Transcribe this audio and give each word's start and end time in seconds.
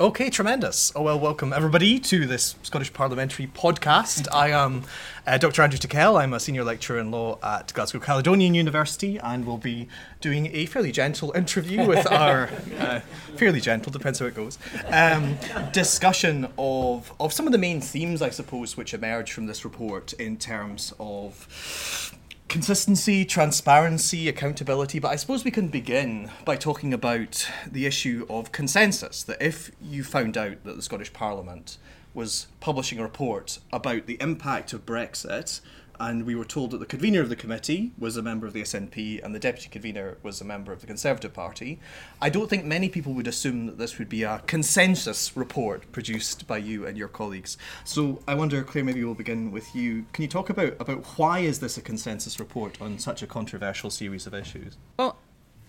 Okay, 0.00 0.30
tremendous. 0.30 0.92
Oh, 0.94 1.02
well, 1.02 1.18
welcome 1.18 1.52
everybody 1.52 1.98
to 1.98 2.24
this 2.24 2.54
Scottish 2.62 2.92
Parliamentary 2.92 3.48
podcast. 3.48 4.28
I 4.32 4.50
am 4.50 4.84
uh, 5.26 5.38
Dr. 5.38 5.60
Andrew 5.62 5.76
Tickell. 5.76 6.16
I'm 6.16 6.32
a 6.32 6.38
senior 6.38 6.62
lecturer 6.62 7.00
in 7.00 7.10
law 7.10 7.40
at 7.42 7.74
Glasgow 7.74 7.98
Caledonian 7.98 8.54
University 8.54 9.18
and 9.18 9.44
will 9.44 9.58
be 9.58 9.88
doing 10.20 10.54
a 10.54 10.66
fairly 10.66 10.92
gentle 10.92 11.32
interview 11.32 11.84
with 11.84 12.06
our, 12.12 12.48
uh, 12.78 13.00
fairly 13.34 13.60
gentle, 13.60 13.90
depends 13.90 14.20
how 14.20 14.26
it 14.26 14.36
goes, 14.36 14.56
um, 14.90 15.36
discussion 15.72 16.46
of, 16.56 17.12
of 17.18 17.32
some 17.32 17.46
of 17.46 17.52
the 17.52 17.58
main 17.58 17.80
themes, 17.80 18.22
I 18.22 18.30
suppose, 18.30 18.76
which 18.76 18.94
emerge 18.94 19.32
from 19.32 19.46
this 19.46 19.64
report 19.64 20.12
in 20.12 20.36
terms 20.36 20.94
of 21.00 22.14
consistency, 22.48 23.24
transparency, 23.24 24.28
accountability, 24.28 24.98
but 24.98 25.08
I 25.08 25.16
suppose 25.16 25.44
we 25.44 25.50
can 25.50 25.68
begin 25.68 26.30
by 26.44 26.56
talking 26.56 26.94
about 26.94 27.46
the 27.70 27.84
issue 27.84 28.26
of 28.30 28.52
consensus. 28.52 29.22
That 29.22 29.40
if 29.42 29.70
you 29.80 30.02
found 30.02 30.36
out 30.36 30.64
that 30.64 30.76
the 30.76 30.82
Scottish 30.82 31.12
Parliament 31.12 31.76
was 32.14 32.46
publishing 32.60 32.98
a 32.98 33.02
report 33.02 33.58
about 33.72 34.06
the 34.06 34.16
impact 34.20 34.72
of 34.72 34.86
Brexit 34.86 35.60
and 36.00 36.24
we 36.24 36.34
were 36.34 36.44
told 36.44 36.70
that 36.70 36.78
the 36.78 36.86
convener 36.86 37.20
of 37.20 37.28
the 37.28 37.36
committee 37.36 37.92
was 37.98 38.16
a 38.16 38.22
member 38.22 38.46
of 38.46 38.52
the 38.52 38.62
SNP 38.62 39.22
and 39.24 39.34
the 39.34 39.38
deputy 39.38 39.68
convener 39.68 40.18
was 40.22 40.40
a 40.40 40.44
member 40.44 40.72
of 40.72 40.80
the 40.80 40.86
Conservative 40.86 41.32
Party. 41.32 41.78
I 42.20 42.30
don't 42.30 42.48
think 42.48 42.64
many 42.64 42.88
people 42.88 43.12
would 43.14 43.26
assume 43.26 43.66
that 43.66 43.78
this 43.78 43.98
would 43.98 44.08
be 44.08 44.22
a 44.22 44.42
consensus 44.46 45.36
report 45.36 45.90
produced 45.92 46.46
by 46.46 46.58
you 46.58 46.86
and 46.86 46.96
your 46.96 47.08
colleagues. 47.08 47.58
So 47.84 48.22
I 48.28 48.34
wonder, 48.34 48.62
Clare, 48.62 48.84
maybe 48.84 49.04
we'll 49.04 49.14
begin 49.14 49.50
with 49.50 49.74
you. 49.74 50.06
Can 50.12 50.22
you 50.22 50.28
talk 50.28 50.50
about, 50.50 50.74
about 50.80 51.04
why 51.18 51.40
is 51.40 51.60
this 51.60 51.76
a 51.76 51.82
consensus 51.82 52.38
report 52.38 52.80
on 52.80 52.98
such 52.98 53.22
a 53.22 53.26
controversial 53.26 53.90
series 53.90 54.26
of 54.26 54.34
issues? 54.34 54.76
Well, 54.98 55.16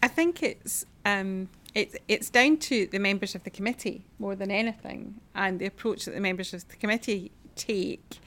I 0.01 0.07
think 0.07 0.43
it's 0.43 0.85
um, 1.05 1.49
it's 1.75 1.95
it's 2.07 2.29
down 2.29 2.57
to 2.57 2.87
the 2.87 2.99
members 2.99 3.35
of 3.35 3.43
the 3.43 3.49
committee 3.49 4.05
more 4.17 4.35
than 4.35 4.49
anything, 4.49 5.15
and 5.35 5.59
the 5.59 5.65
approach 5.65 6.05
that 6.05 6.11
the 6.11 6.21
members 6.21 6.53
of 6.53 6.67
the 6.69 6.75
committee 6.77 7.31
take 7.55 8.19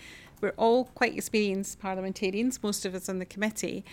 we're 0.43 0.51
all 0.59 0.85
quite 0.87 1.15
experienced 1.17 1.81
parliamentarians, 1.81 2.63
most 2.63 2.85
of 2.85 2.95
us 2.95 3.09
on 3.09 3.19
the 3.19 3.25
committee, 3.25 3.85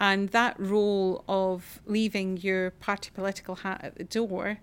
and 0.00 0.30
that 0.30 0.58
role 0.58 1.24
of 1.28 1.80
leaving 1.86 2.38
your 2.38 2.70
party 2.72 3.10
political 3.14 3.56
hat 3.56 3.80
at 3.84 3.96
the 3.96 4.04
door 4.04 4.58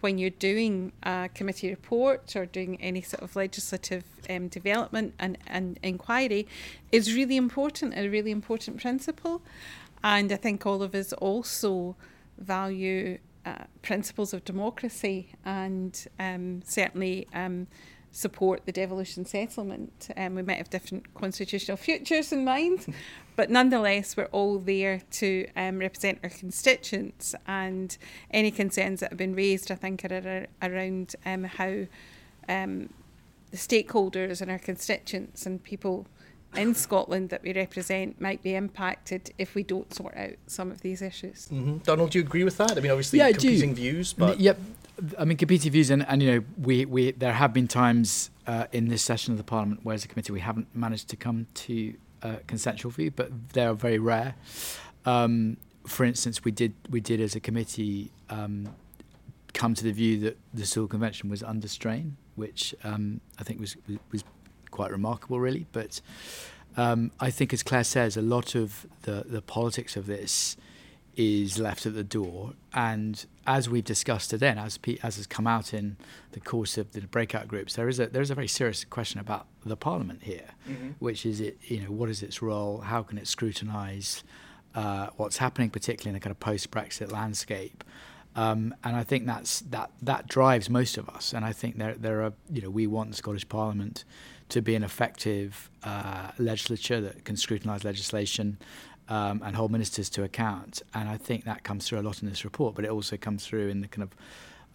when 0.00 0.16
you're 0.16 0.30
doing 0.30 0.92
a 1.02 1.28
committee 1.34 1.68
report 1.68 2.34
or 2.36 2.46
doing 2.46 2.80
any 2.80 3.02
sort 3.02 3.22
of 3.22 3.34
legislative 3.36 4.04
um, 4.30 4.48
development 4.48 5.12
and, 5.18 5.36
and 5.46 5.78
inquiry 5.82 6.46
is 6.92 7.14
really 7.14 7.36
important, 7.36 7.92
a 7.96 8.08
really 8.08 8.30
important 8.30 8.80
principle. 8.80 9.42
And 10.02 10.32
I 10.32 10.36
think 10.36 10.64
all 10.64 10.82
of 10.82 10.94
us 10.94 11.12
also 11.14 11.96
value 12.38 13.18
uh, 13.44 13.64
principles 13.82 14.32
of 14.32 14.44
democracy 14.44 15.32
and 15.44 16.06
um, 16.18 16.62
certainly 16.64 17.26
um, 17.34 17.66
support 18.10 18.64
the 18.66 18.72
devolution 18.72 19.24
settlement. 19.24 20.08
Um, 20.16 20.34
we 20.34 20.42
might 20.42 20.56
have 20.56 20.70
different 20.70 21.14
constitutional 21.14 21.76
futures 21.76 22.32
in 22.32 22.44
mind, 22.44 22.94
but 23.36 23.50
nonetheless, 23.50 24.16
we're 24.16 24.26
all 24.26 24.58
there 24.58 25.02
to 25.12 25.46
um, 25.56 25.78
represent 25.78 26.18
our 26.22 26.30
constituents. 26.30 27.34
And 27.46 27.96
any 28.30 28.50
concerns 28.50 29.00
that 29.00 29.10
have 29.10 29.18
been 29.18 29.34
raised, 29.34 29.70
I 29.70 29.76
think, 29.76 30.04
are 30.04 30.46
around 30.62 31.16
um, 31.24 31.44
how 31.44 31.86
um, 32.48 32.88
the 33.50 33.56
stakeholders 33.56 34.40
and 34.40 34.50
our 34.50 34.58
constituents 34.58 35.46
and 35.46 35.62
people 35.62 36.06
in 36.56 36.74
Scotland 36.74 37.30
that 37.30 37.42
we 37.42 37.52
represent 37.52 38.20
might 38.20 38.42
be 38.42 38.54
impacted 38.54 39.32
if 39.38 39.54
we 39.54 39.62
don't 39.62 39.92
sort 39.92 40.16
out 40.16 40.34
some 40.46 40.70
of 40.70 40.80
these 40.80 41.02
issues. 41.02 41.48
Mm-hmm. 41.52 41.78
Donald, 41.78 42.10
do 42.10 42.18
you 42.18 42.24
agree 42.24 42.44
with 42.44 42.56
that? 42.58 42.72
I 42.72 42.80
mean, 42.80 42.90
obviously, 42.90 43.18
yeah, 43.18 43.30
competing 43.30 43.74
views, 43.74 44.12
but 44.12 44.40
yep. 44.40 44.58
I 45.18 45.24
mean, 45.24 45.36
competing 45.36 45.70
views, 45.72 45.90
and, 45.90 46.04
and 46.08 46.22
you 46.22 46.32
know, 46.32 46.44
we, 46.60 46.84
we 46.84 47.12
there 47.12 47.32
have 47.32 47.52
been 47.52 47.68
times 47.68 48.30
uh, 48.46 48.66
in 48.72 48.88
this 48.88 49.02
session 49.02 49.32
of 49.32 49.38
the 49.38 49.44
Parliament 49.44 49.84
where, 49.84 49.94
as 49.94 50.04
a 50.04 50.08
committee, 50.08 50.32
we 50.32 50.40
haven't 50.40 50.74
managed 50.74 51.08
to 51.10 51.16
come 51.16 51.46
to 51.54 51.94
a 52.22 52.36
consensual 52.46 52.90
view, 52.90 53.10
but 53.10 53.30
they 53.52 53.64
are 53.64 53.74
very 53.74 53.98
rare. 53.98 54.34
Um, 55.04 55.56
for 55.86 56.04
instance, 56.04 56.44
we 56.44 56.50
did 56.50 56.74
we 56.90 57.00
did 57.00 57.20
as 57.20 57.36
a 57.36 57.40
committee 57.40 58.10
um, 58.28 58.74
come 59.54 59.74
to 59.74 59.84
the 59.84 59.92
view 59.92 60.18
that 60.20 60.36
the 60.52 60.66
Sewel 60.66 60.88
Convention 60.88 61.30
was 61.30 61.42
under 61.42 61.68
strain, 61.68 62.16
which 62.34 62.74
um, 62.84 63.20
I 63.38 63.44
think 63.44 63.60
was 63.60 63.76
was 64.10 64.24
quite 64.70 64.90
remarkable, 64.90 65.38
really. 65.38 65.66
But 65.72 66.00
um, 66.76 67.12
I 67.20 67.30
think, 67.30 67.52
as 67.52 67.62
Clare 67.62 67.84
says, 67.84 68.16
a 68.16 68.22
lot 68.22 68.54
of 68.54 68.86
the 69.02 69.24
the 69.26 69.42
politics 69.42 69.96
of 69.96 70.06
this 70.06 70.56
is 71.16 71.58
left 71.58 71.84
at 71.84 71.94
the 71.94 72.04
door. 72.04 72.52
And 72.72 73.26
as 73.48 73.66
we've 73.66 73.82
discussed 73.82 74.28
today, 74.28 74.50
and 74.50 74.60
as, 74.60 74.78
as 75.02 75.16
has 75.16 75.26
come 75.26 75.46
out 75.46 75.72
in 75.72 75.96
the 76.32 76.40
course 76.40 76.76
of 76.76 76.92
the 76.92 77.00
breakout 77.00 77.48
groups, 77.48 77.74
there 77.74 77.88
is 77.88 77.98
a 77.98 78.06
there 78.06 78.20
is 78.20 78.30
a 78.30 78.34
very 78.34 78.46
serious 78.46 78.84
question 78.84 79.18
about 79.18 79.46
the 79.64 79.76
Parliament 79.76 80.22
here, 80.22 80.50
mm-hmm. 80.68 80.90
which 80.98 81.24
is 81.24 81.40
it 81.40 81.58
you 81.62 81.80
know 81.80 81.90
what 81.90 82.10
is 82.10 82.22
its 82.22 82.42
role? 82.42 82.82
How 82.82 83.02
can 83.02 83.16
it 83.16 83.26
scrutinise 83.26 84.22
uh, 84.74 85.08
what's 85.16 85.38
happening, 85.38 85.70
particularly 85.70 86.10
in 86.10 86.16
a 86.16 86.20
kind 86.20 86.30
of 86.30 86.38
post 86.38 86.70
Brexit 86.70 87.10
landscape? 87.10 87.82
Um, 88.36 88.74
and 88.84 88.94
I 88.94 89.02
think 89.02 89.26
that's 89.26 89.60
that 89.60 89.92
that 90.02 90.28
drives 90.28 90.68
most 90.68 90.98
of 90.98 91.08
us. 91.08 91.32
And 91.32 91.42
I 91.42 91.54
think 91.54 91.78
there 91.78 91.94
there 91.94 92.22
are 92.22 92.34
you 92.52 92.60
know 92.60 92.70
we 92.70 92.86
want 92.86 93.10
the 93.10 93.16
Scottish 93.16 93.48
Parliament 93.48 94.04
to 94.50 94.60
be 94.60 94.74
an 94.74 94.84
effective 94.84 95.70
uh, 95.84 96.32
legislature 96.38 97.00
that 97.00 97.24
can 97.24 97.36
scrutinise 97.36 97.82
legislation 97.82 98.58
um, 99.08 99.42
and 99.44 99.56
hold 99.56 99.70
ministers 99.70 100.08
to 100.10 100.22
account. 100.22 100.82
And 100.94 101.08
I 101.08 101.16
think 101.16 101.44
that 101.44 101.64
comes 101.64 101.86
through 101.86 102.00
a 102.00 102.02
lot 102.02 102.22
in 102.22 102.28
this 102.28 102.44
report, 102.44 102.74
but 102.74 102.84
it 102.84 102.90
also 102.90 103.16
comes 103.16 103.46
through 103.46 103.68
in 103.68 103.80
the 103.80 103.88
kind 103.88 104.02
of 104.02 104.14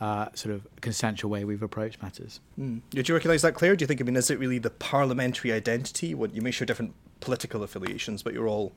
uh, 0.01 0.29
sort 0.33 0.53
of 0.53 0.67
consensual 0.81 1.29
way 1.29 1.45
we've 1.45 1.63
approached 1.63 2.01
matters. 2.01 2.39
Mm. 2.59 2.81
Do 2.89 3.03
you 3.05 3.13
recognise 3.13 3.41
that, 3.43 3.53
Clare? 3.53 3.75
Do 3.75 3.83
you 3.83 3.87
think, 3.87 4.01
I 4.01 4.03
mean, 4.03 4.15
is 4.15 4.29
it 4.29 4.39
really 4.39 4.59
the 4.59 4.71
parliamentary 4.71 5.51
identity? 5.51 6.13
What 6.13 6.33
you 6.33 6.41
may 6.41 6.51
share 6.51 6.65
different 6.65 6.93
political 7.19 7.63
affiliations, 7.63 8.23
but 8.23 8.33
you're 8.33 8.47
all 8.47 8.73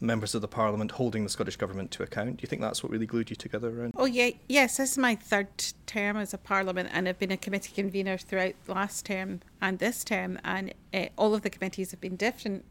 members 0.00 0.34
of 0.34 0.40
the 0.40 0.48
parliament 0.48 0.90
holding 0.90 1.22
the 1.22 1.30
Scottish 1.30 1.56
government 1.56 1.90
to 1.92 2.02
account. 2.02 2.38
Do 2.38 2.42
you 2.42 2.48
think 2.48 2.60
that's 2.60 2.82
what 2.82 2.90
really 2.90 3.06
glued 3.06 3.30
you 3.30 3.36
together 3.36 3.68
around? 3.68 3.92
Oh 3.96 4.06
yeah, 4.06 4.30
yes. 4.48 4.78
This 4.78 4.92
is 4.92 4.98
my 4.98 5.14
third 5.14 5.48
term 5.86 6.16
as 6.16 6.34
a 6.34 6.38
parliament, 6.38 6.88
and 6.92 7.08
I've 7.08 7.18
been 7.18 7.30
a 7.30 7.36
committee 7.36 7.72
convener 7.72 8.18
throughout 8.18 8.54
last 8.66 9.06
term 9.06 9.40
and 9.60 9.78
this 9.78 10.02
term, 10.02 10.38
and 10.44 10.74
uh, 10.92 11.06
all 11.16 11.34
of 11.34 11.42
the 11.42 11.50
committees 11.50 11.92
have 11.92 12.00
been 12.00 12.16
different. 12.16 12.64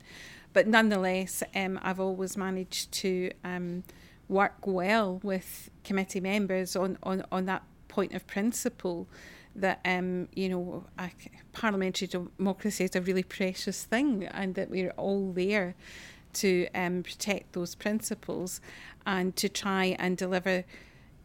But 0.53 0.67
nonetheless, 0.67 1.43
um, 1.55 1.79
I've 1.81 1.99
always 1.99 2.37
managed 2.37 2.91
to 2.93 3.31
um, 3.43 3.83
work 4.29 4.65
well 4.65 5.19
with 5.23 5.69
committee 5.83 6.19
members 6.19 6.75
on, 6.75 6.97
on, 7.03 7.25
on 7.31 7.45
that 7.45 7.63
point 7.87 8.13
of 8.13 8.25
principle 8.27 9.07
that 9.55 9.79
um, 9.85 10.27
you 10.33 10.49
know 10.49 10.83
parliamentary 11.51 12.07
democracy 12.07 12.83
is 12.83 12.95
a 12.95 13.01
really 13.01 13.21
precious 13.21 13.83
thing 13.83 14.23
and 14.25 14.55
that 14.55 14.69
we're 14.69 14.89
all 14.91 15.31
there 15.31 15.75
to 16.33 16.67
um, 16.73 17.03
protect 17.03 17.53
those 17.53 17.75
principles 17.75 18.59
and 19.05 19.35
to 19.35 19.47
try 19.47 19.95
and 19.99 20.17
deliver 20.17 20.63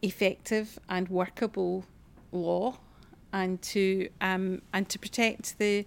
effective 0.03 0.77
and 0.87 1.09
workable 1.09 1.85
law 2.31 2.77
and 3.33 3.61
to 3.61 4.07
um, 4.21 4.61
and 4.73 4.87
to 4.89 4.99
protect 4.99 5.57
the 5.57 5.85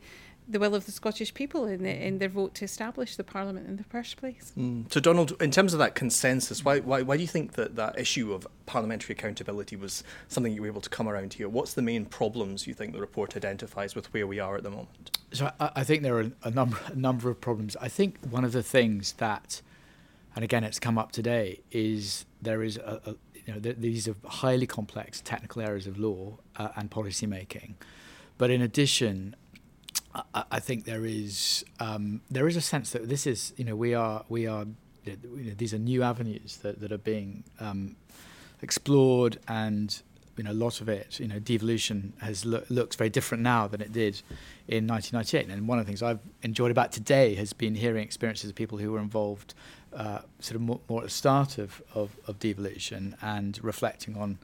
the 0.49 0.59
will 0.59 0.75
of 0.75 0.87
the 0.87 0.93
Scottish 0.93 1.33
people 1.35 1.67
in, 1.67 1.83
the, 1.83 1.91
in 1.91 2.19
their 2.19 2.29
vote 2.29 2.55
to 2.57 2.65
establish 2.65 3.17
the 3.17 3.25
Parliament 3.25 3.69
in 3.69 3.77
the 3.77 3.85
first 3.85 4.17
place. 4.17 4.53
Mm. 4.59 4.93
So, 4.93 5.01
Donald, 5.01 5.41
in 5.41 5.51
terms 5.51 5.73
of 5.73 5.79
that 5.79 5.95
consensus, 5.95 6.65
why, 6.65 6.81
why, 6.81 7.03
why 7.03 7.17
do 7.17 7.23
you 7.23 7.29
think 7.29 7.53
that 7.53 7.77
that 7.77 7.99
issue 7.99 8.33
of 8.33 8.47
parliamentary 8.67 9.15
accountability 9.15 9.77
was 9.77 10.03
something 10.29 10.53
you 10.53 10.63
were 10.63 10.67
able 10.67 10.81
to 10.81 10.91
come 10.91 11.09
around 11.09 11.35
here? 11.35 11.49
What's 11.49 11.75
the 11.75 11.83
main 11.83 12.05
problems 12.05 12.67
you 12.67 12.75
think 12.75 12.93
the 12.93 13.01
report 13.01 13.37
identifies 13.37 13.95
with 13.95 14.13
where 14.13 14.27
we 14.27 14.41
are 14.41 14.57
at 14.57 14.63
the 14.63 14.71
moment? 14.71 15.17
So, 15.33 15.53
I, 15.61 15.71
I 15.77 15.85
think 15.85 16.03
there 16.03 16.17
are 16.17 16.33
a 16.43 16.51
number, 16.51 16.79
a 16.87 16.97
number 16.97 17.31
of 17.31 17.41
problems. 17.41 17.77
I 17.81 17.89
think 17.89 18.19
one 18.29 18.45
of 18.45 18.53
the 18.53 18.63
things 18.63 19.13
that, 19.15 19.63
and 20.35 20.45
again, 20.45 20.65
it's 20.65 20.81
come 20.81 20.99
up 20.99 21.13
today, 21.13 21.61
is 21.71 22.25
there 22.41 22.63
is 22.63 22.79
a, 22.79 23.01
a 23.07 23.15
you 23.47 23.55
know, 23.55 23.61
th- 23.61 23.77
these 23.79 24.09
are 24.09 24.17
highly 24.27 24.67
complex 24.67 25.21
technical 25.21 25.63
areas 25.63 25.87
of 25.87 25.99
law 25.99 26.39
uh, 26.57 26.69
and 26.77 26.91
policy 26.91 27.27
making. 27.27 27.77
But 28.39 28.51
in 28.51 28.61
addition, 28.61 29.37
I, 30.15 30.45
I 30.53 30.61
think 30.61 30.85
there 30.85 31.05
is 31.05 31.65
um, 31.81 32.21
there 32.31 32.49
is 32.49 32.57
a 32.57 32.61
sense 32.61 32.91
that 32.91 33.09
this 33.09 33.27
is 33.27 33.53
you 33.57 33.65
know 33.65 33.77
we 33.77 33.95
are 33.95 34.25
we 34.29 34.47
are 34.47 34.67
you 35.05 35.17
know, 35.25 35.55
these 35.57 35.75
are 35.75 35.79
new 35.79 36.03
avenues 36.03 36.59
that, 36.59 36.81
that 36.81 36.93
are 36.93 36.99
being 36.99 37.45
um, 37.61 37.97
explored 38.61 39.39
and 39.49 40.03
you 40.37 40.45
know 40.45 40.53
a 40.53 40.55
lot 40.55 40.81
of 40.81 40.89
it 40.89 41.19
you 41.19 41.29
know 41.29 41.39
devolution 41.39 42.13
has 42.21 42.45
lo- 42.45 42.63
looks 42.69 42.97
very 42.97 43.11
different 43.11 43.43
now 43.43 43.67
than 43.67 43.81
it 43.81 43.93
did 43.93 44.23
in 44.69 44.87
1998 44.87 45.53
and 45.53 45.69
one 45.69 45.79
of 45.79 45.85
the 45.85 45.91
things 45.91 46.03
I've 46.03 46.21
enjoyed 46.43 46.71
about 46.71 46.93
today 46.93 47.35
has 47.35 47.53
been 47.53 47.75
hearing 47.75 48.03
experiences 48.03 48.49
of 48.49 48.57
people 48.57 48.79
who 48.79 48.93
were 48.93 49.01
involved 49.01 49.55
uh, 49.93 50.21
sort 50.41 50.57
of 50.57 50.63
more, 50.63 50.81
more, 50.89 51.01
at 51.01 51.05
the 51.05 51.11
start 51.11 51.59
of, 51.59 51.83
of, 51.95 52.17
of 52.27 52.39
devolution 52.39 53.15
and 53.21 53.63
reflecting 53.63 54.17
on 54.17 54.39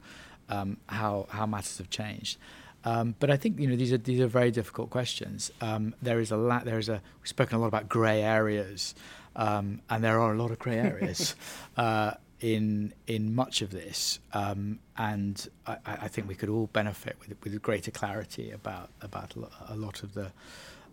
um, 0.47 0.77
how 0.87 1.25
how 1.29 1.45
matters 1.45 1.77
have 1.79 1.89
changed 1.89 2.37
um, 2.85 3.15
but 3.19 3.29
I 3.29 3.37
think 3.37 3.59
you 3.59 3.67
know 3.67 3.75
these 3.75 3.91
are 3.91 3.97
these 3.97 4.19
are 4.19 4.27
very 4.27 4.51
difficult 4.51 4.89
questions. 4.89 5.51
Um, 5.61 5.95
there 6.01 6.19
is 6.19 6.31
a 6.31 6.37
la- 6.37 6.63
there 6.63 6.79
is 6.79 6.89
a 6.89 7.01
we've 7.19 7.27
spoken 7.27 7.57
a 7.57 7.59
lot 7.59 7.67
about 7.67 7.89
grey 7.89 8.21
areas, 8.21 8.95
um, 9.35 9.81
and 9.89 10.03
there 10.03 10.19
are 10.19 10.33
a 10.33 10.37
lot 10.37 10.51
of 10.51 10.59
grey 10.59 10.77
areas. 10.77 11.35
uh, 11.77 12.13
in 12.39 12.93
in 13.05 13.35
much 13.35 13.61
of 13.61 13.71
this, 13.71 14.19
um, 14.31 14.79
and 14.97 15.49
I, 15.67 15.77
I, 15.85 16.07
think 16.07 16.29
we 16.29 16.35
could 16.35 16.47
all 16.47 16.67
benefit 16.67 17.17
with 17.19 17.35
with 17.43 17.61
greater 17.61 17.91
clarity 17.91 18.51
about 18.51 18.89
about 19.01 19.35
a 19.67 19.75
lot 19.75 20.03
of 20.03 20.13
the. 20.13 20.31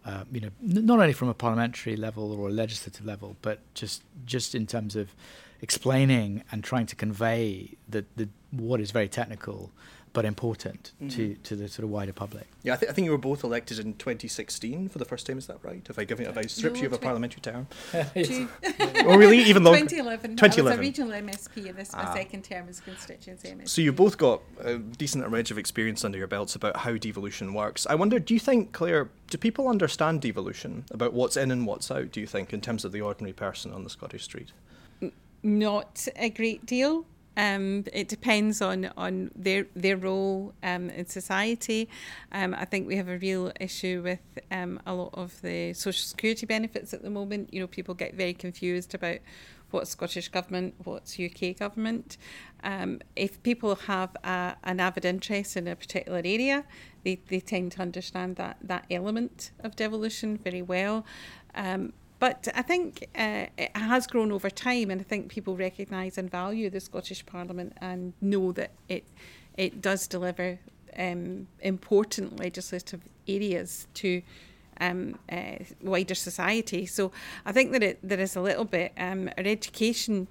Uh, 0.05 0.23
you 0.31 0.41
know, 0.41 0.51
n- 0.63 0.87
not 0.87 1.01
only 1.01 1.13
from 1.13 1.29
a 1.29 1.35
parliamentary 1.35 1.97
level 1.97 2.31
or 2.33 2.49
a 2.49 2.53
legislative 2.53 3.05
level, 3.05 3.37
but 3.43 3.59
just 3.75 4.05
just 4.25 4.55
in 4.55 4.65
terms 4.65 4.95
of 4.95 5.13
explaining 5.61 6.45
and 6.53 6.63
trying 6.63 6.87
to 6.87 6.95
convey 6.95 7.77
the, 7.89 8.05
the 8.15 8.29
what 8.53 8.81
is 8.81 8.93
very 8.93 9.09
technical 9.09 9.73
but 10.17 10.25
important 10.25 10.93
mm-hmm. 10.97 11.09
to, 11.09 11.35
to 11.35 11.55
the 11.55 11.69
sort 11.69 11.85
of 11.85 11.91
wider 11.91 12.15
public. 12.15 12.47
Yeah, 12.63 12.73
I, 12.73 12.77
th- 12.77 12.91
I 12.91 12.95
think 12.95 13.05
you 13.05 13.11
were 13.11 13.19
both 13.19 13.45
elected 13.45 13.79
in 13.79 13.93
2016 13.93 14.89
for 14.89 14.97
the 14.97 15.05
first 15.05 15.27
time. 15.27 15.37
Is 15.37 15.47
that 15.47 15.59
right? 15.63 15.87
Have 15.87 15.99
I 15.99 16.05
give 16.05 16.17
given, 16.17 16.25
have 16.35 16.43
I 16.43 16.47
stripped 16.47 16.77
no, 16.77 16.81
you 16.81 16.87
of 16.87 16.95
a 16.95 16.99
parliamentary 16.99 17.43
term? 17.43 17.67
oh, 17.95 19.19
really? 19.19 19.41
Even 19.41 19.63
longer? 19.63 19.81
2011. 19.81 20.37
2011. 20.37 20.39
I 20.57 20.71
was 20.71 20.79
a 20.79 20.81
regional 20.81 21.11
MSP, 21.11 21.69
and 21.69 21.79
this 21.79 21.91
is 21.91 21.95
ah. 21.95 22.05
my 22.05 22.15
second 22.15 22.45
term 22.45 22.67
as 22.67 22.81
constituency 22.81 23.49
MSP. 23.49 23.69
So 23.69 23.83
you 23.83 23.93
both 23.93 24.17
got 24.17 24.41
a 24.63 24.79
decent 24.79 25.29
range 25.29 25.51
of 25.51 25.59
experience 25.59 26.03
under 26.03 26.17
your 26.17 26.29
belts 26.29 26.57
about 26.57 26.79
how 26.79 26.97
devolution 26.97 27.53
works. 27.53 27.87
I 27.87 27.95
wonder, 27.95 28.19
do 28.19 28.33
you 28.33 28.41
think, 28.41 28.73
Clare, 28.73 29.11
do 29.29 29.37
people 29.37 29.69
understand 29.69 30.23
devolution 30.23 30.87
about 30.93 31.13
what's 31.13 31.37
in 31.37 31.51
and 31.51 31.67
what's 31.67 31.91
out? 31.91 32.11
Do 32.11 32.23
you 32.23 32.27
think, 32.27 32.55
in 32.55 32.63
terms 32.63 32.87
of 32.87 32.93
the 32.93 33.03
ordinary 33.03 33.35
person 33.35 33.71
on 33.71 33.85
the 33.85 33.91
Scottish 33.91 34.25
street? 34.25 34.53
Not 35.43 36.09
a 36.17 36.31
great 36.31 36.65
deal. 36.65 37.05
Um, 37.37 37.85
it 37.93 38.09
depends 38.09 38.63
on 38.63 38.91
on 38.97 39.31
their 39.35 39.67
their 39.75 39.97
role 39.97 40.55
um, 40.63 40.91
in 40.91 41.07
society. 41.07 41.89
Um, 42.33 42.55
I 42.55 42.65
think 42.65 42.87
we 42.87 42.97
have 42.97 43.09
a 43.09 43.19
real 43.19 43.53
issue 43.61 44.03
with 44.03 44.21
um, 44.51 44.81
a 44.87 44.95
lot 44.95 45.11
of 45.15 45.41
the 45.43 45.73
social 45.75 46.07
security 46.07 46.47
benefits 46.47 46.95
at 46.95 47.03
the 47.03 47.11
moment. 47.11 47.53
You 47.53 47.61
know, 47.61 47.67
people 47.67 47.95
get 47.95 48.15
very 48.15 48.35
confused 48.35 48.95
about 48.95 49.19
what's 49.71 49.91
Scottish 49.91 50.29
government, 50.29 50.75
what's 50.85 51.19
UK 51.19 51.57
government. 51.57 52.17
Um, 52.63 53.01
if 53.15 53.43
people 53.43 53.75
have 53.75 54.17
a, 54.25 54.57
an 54.65 54.81
avid 54.81 55.05
interest 55.05 55.57
in 55.57 55.69
a 55.69 55.77
particular 55.77 56.19
area, 56.25 56.65
they, 57.05 57.21
they 57.29 57.41
tend 57.41 57.73
to 57.73 57.83
understand 57.83 58.37
that 58.37 58.57
that 58.63 58.87
element 58.91 59.51
of 59.61 59.77
devolution 59.77 60.39
very 60.39 60.63
well. 60.63 61.05
Um, 61.55 61.93
but 62.19 62.49
I 62.55 62.63
think 62.63 63.09
uh, 63.15 63.47
it 63.59 63.77
has 63.77 64.07
grown 64.07 64.33
over 64.33 64.51
time, 64.51 64.91
and 64.91 65.01
I 65.01 65.05
think 65.05 65.29
people 65.29 65.57
recognise 65.57 66.19
and 66.19 66.31
value 66.31 66.71
the 66.71 66.81
Scottish 66.81 67.25
Parliament 67.27 67.75
and 67.81 68.13
know 68.21 68.53
that 68.53 68.71
it 68.89 69.05
it 69.57 69.81
does 69.81 70.07
deliver 70.07 70.59
um, 70.99 71.47
important 71.61 72.39
legislative 72.39 73.01
areas 73.27 73.87
to 73.95 74.23
um, 74.81 75.19
uh, 75.31 75.57
wider 75.83 76.15
society. 76.15 76.87
So 76.87 77.13
I 77.45 77.53
think 77.53 77.73
that 77.73 77.83
it, 77.83 77.99
there 78.03 78.21
is 78.21 78.37
a 78.37 78.41
little 78.41 78.65
bit 78.65 78.93
um, 78.99 79.31
education 79.39 80.29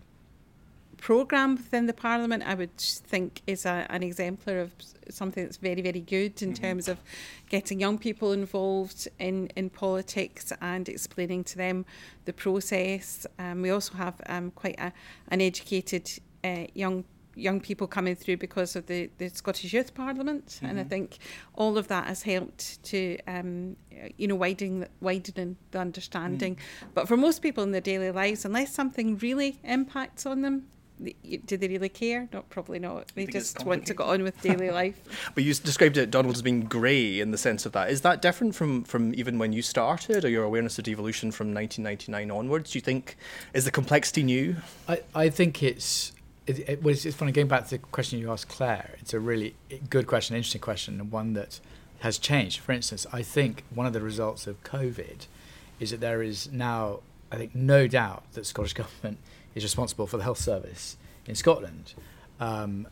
programme 0.98 1.56
within 1.56 1.86
the 1.86 1.94
Parliament, 1.94 2.44
I 2.46 2.54
would 2.56 2.78
think 2.78 3.42
is 3.48 3.66
a, 3.66 3.86
an 3.90 4.04
exemplar 4.04 4.60
of 4.60 4.72
something 5.10 5.44
that's 5.44 5.58
very, 5.58 5.82
very 5.82 6.02
good 6.02 6.42
in 6.42 6.54
mm-hmm. 6.54 6.64
terms 6.64 6.88
of 6.88 7.00
getting 7.50 7.80
young 7.80 7.98
people 7.98 8.32
involved 8.32 9.08
in, 9.20 9.48
in 9.56 9.70
politics 9.70 10.52
and 10.62 10.88
explaining 10.90 11.44
to 11.46 11.58
them 11.58 11.86
the 12.26 12.34
process. 12.34 13.28
Um, 13.40 13.62
we 13.62 13.70
also 13.70 13.96
have 13.96 14.22
um, 14.28 14.52
quite 14.52 14.80
a, 14.80 14.92
an 15.30 15.42
educated 15.42 16.10
uh, 16.44 16.66
young 16.74 17.04
young 17.36 17.60
people 17.60 17.86
coming 17.86 18.16
through 18.16 18.38
because 18.38 18.76
of 18.76 18.86
the, 18.88 19.10
the 19.18 19.30
Scottish 19.30 19.74
Youth 19.74 19.94
Parliament, 19.94 20.46
mm-hmm. 20.46 20.66
and 20.68 20.80
I 20.80 20.84
mm-hmm. 20.84 20.90
think 20.90 21.18
all 21.54 21.78
of 21.78 21.88
that 21.90 22.08
has 22.08 22.24
helped 22.24 22.82
to 22.86 23.18
um, 23.28 23.76
you 24.18 24.28
know 24.28 24.36
widen 24.36 24.88
widen 25.02 25.58
the 25.72 25.80
understanding. 25.80 26.56
Mm. 26.56 26.88
But 26.94 27.08
for 27.08 27.18
most 27.18 27.42
people 27.42 27.64
in 27.64 27.72
their 27.72 27.82
daily 27.82 28.12
lives, 28.12 28.46
unless 28.46 28.74
something 28.74 29.18
really 29.18 29.60
impacts 29.64 30.26
on 30.26 30.42
them, 30.42 30.68
do 31.46 31.58
they 31.58 31.68
really 31.68 31.90
care? 31.90 32.30
Not 32.32 32.50
probably 32.50 32.80
not. 32.80 33.12
They 33.16 33.26
just 33.26 33.66
want 33.66 33.86
to 33.88 33.94
get 33.94 34.06
on 34.06 34.24
with 34.24 34.42
daily 34.42 34.72
life. 34.72 35.00
but 35.36 35.44
you 35.44 35.54
described 35.54 35.98
it, 35.98 36.10
Donald, 36.10 36.36
as 36.36 36.42
being 36.42 36.62
grey 36.62 37.20
in 37.20 37.32
the 37.32 37.38
sense 37.38 37.66
of 37.66 37.74
that. 37.74 37.90
Is 37.90 38.02
that 38.02 38.22
different 38.22 38.56
from 38.56 38.84
from 38.84 39.14
even 39.16 39.38
when 39.38 39.54
you 39.54 39.62
started, 39.62 40.24
or 40.24 40.30
your 40.30 40.44
awareness 40.44 40.78
of 40.78 40.86
devolution 40.86 41.32
from 41.32 41.54
1999 41.54 42.32
onwards? 42.32 42.72
Do 42.72 42.78
you 42.78 42.82
think 42.82 43.18
is 43.54 43.66
the 43.66 43.72
complexity 43.72 44.24
new? 44.24 44.56
I, 44.88 45.02
I 45.14 45.30
think 45.30 45.62
it's 45.62 46.14
it, 46.48 46.70
it 46.70 46.84
was 46.84 47.06
it's 47.06 47.16
funny 47.16 47.32
going 47.32 47.48
back 47.48 47.66
to 47.66 47.72
the 47.72 47.78
question 47.80 48.20
you 48.20 48.32
asked 48.32 48.50
Clare. 48.50 48.96
It's 49.00 49.14
a 49.14 49.20
really 49.20 49.56
eh, 49.72 49.78
good 49.90 50.08
question, 50.08 50.36
interesting 50.36 50.62
question, 50.62 51.00
and 51.00 51.12
one 51.12 51.34
that 51.34 51.60
has 52.00 52.18
changed. 52.18 52.60
For 52.60 52.72
instance, 52.72 53.06
I 53.12 53.22
think 53.22 53.64
one 53.74 53.86
of 53.86 53.94
the 53.94 54.02
results 54.02 54.48
of 54.48 54.64
COVID 54.64 55.28
is 55.80 55.92
that 55.92 56.00
there 56.00 56.22
is 56.22 56.52
now, 56.52 57.00
I 57.32 57.38
think, 57.38 57.56
no 57.56 57.88
doubt 57.88 58.24
that 58.34 58.46
Scottish 58.46 58.74
government 58.82 59.18
is 59.56 59.64
responsible 59.64 60.06
for 60.06 60.18
the 60.18 60.24
health 60.24 60.38
service 60.38 60.98
in 61.26 61.36
Scotland. 61.36 61.94
Um, 62.40 62.88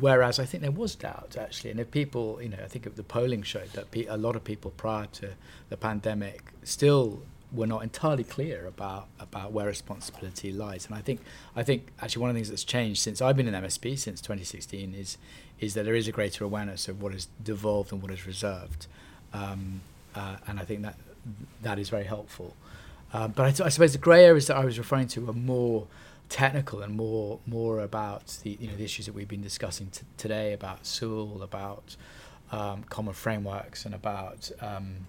whereas 0.00 0.38
I 0.38 0.46
think 0.46 0.62
there 0.62 0.70
was 0.70 0.94
doubt 0.94 1.36
actually, 1.38 1.70
and 1.70 1.78
if 1.78 1.90
people, 1.90 2.40
you 2.42 2.48
know, 2.48 2.58
I 2.62 2.68
think 2.68 2.92
the 2.96 3.02
polling 3.02 3.42
showed 3.42 3.72
that 3.74 3.86
a 4.08 4.16
lot 4.16 4.34
of 4.34 4.42
people 4.42 4.72
prior 4.72 5.06
to 5.06 5.30
the 5.68 5.76
pandemic 5.76 6.52
still 6.64 7.22
were 7.52 7.66
not 7.66 7.82
entirely 7.82 8.24
clear 8.24 8.66
about 8.66 9.08
about 9.18 9.52
where 9.52 9.66
responsibility 9.66 10.52
lies. 10.52 10.86
And 10.86 10.94
I 10.94 11.00
think 11.00 11.20
I 11.56 11.62
think 11.62 11.88
actually 12.00 12.20
one 12.22 12.30
of 12.30 12.34
the 12.34 12.38
things 12.38 12.50
that's 12.50 12.64
changed 12.64 13.00
since 13.00 13.22
I've 13.22 13.36
been 13.36 13.48
in 13.48 13.54
MSP 13.54 13.98
since 13.98 14.20
2016 14.20 14.94
is 14.94 15.18
is 15.60 15.74
that 15.74 15.84
there 15.84 15.94
is 15.94 16.06
a 16.06 16.12
greater 16.12 16.44
awareness 16.44 16.88
of 16.88 17.02
what 17.02 17.14
is 17.14 17.28
devolved 17.42 17.92
and 17.92 18.00
what 18.00 18.10
is 18.10 18.26
reserved, 18.26 18.86
um, 19.32 19.80
uh, 20.14 20.36
and 20.46 20.60
I 20.60 20.64
think 20.64 20.82
that 20.82 20.96
that 21.62 21.78
is 21.78 21.88
very 21.88 22.04
helpful. 22.04 22.54
Um, 23.12 23.32
but 23.32 23.60
I 23.60 23.68
suppose 23.68 23.92
the 23.92 23.98
grey 23.98 24.24
areas 24.24 24.48
that 24.48 24.56
I 24.56 24.64
was 24.64 24.78
referring 24.78 25.08
to 25.08 25.30
are 25.30 25.34
more 25.34 25.86
technical 26.28 26.82
and 26.82 26.94
more 26.94 27.40
more 27.46 27.80
about 27.80 28.38
the 28.42 28.56
you 28.60 28.68
know 28.68 28.76
the 28.76 28.84
issues 28.84 29.06
that 29.06 29.14
we've 29.14 29.28
been 29.28 29.42
discussing 29.42 29.88
t- 29.88 30.02
today 30.16 30.52
about 30.52 30.86
Sewel, 30.86 31.42
about 31.42 31.96
um, 32.52 32.84
common 32.84 33.14
frameworks, 33.14 33.84
and 33.84 33.94
about 33.94 34.50
um, 34.60 35.06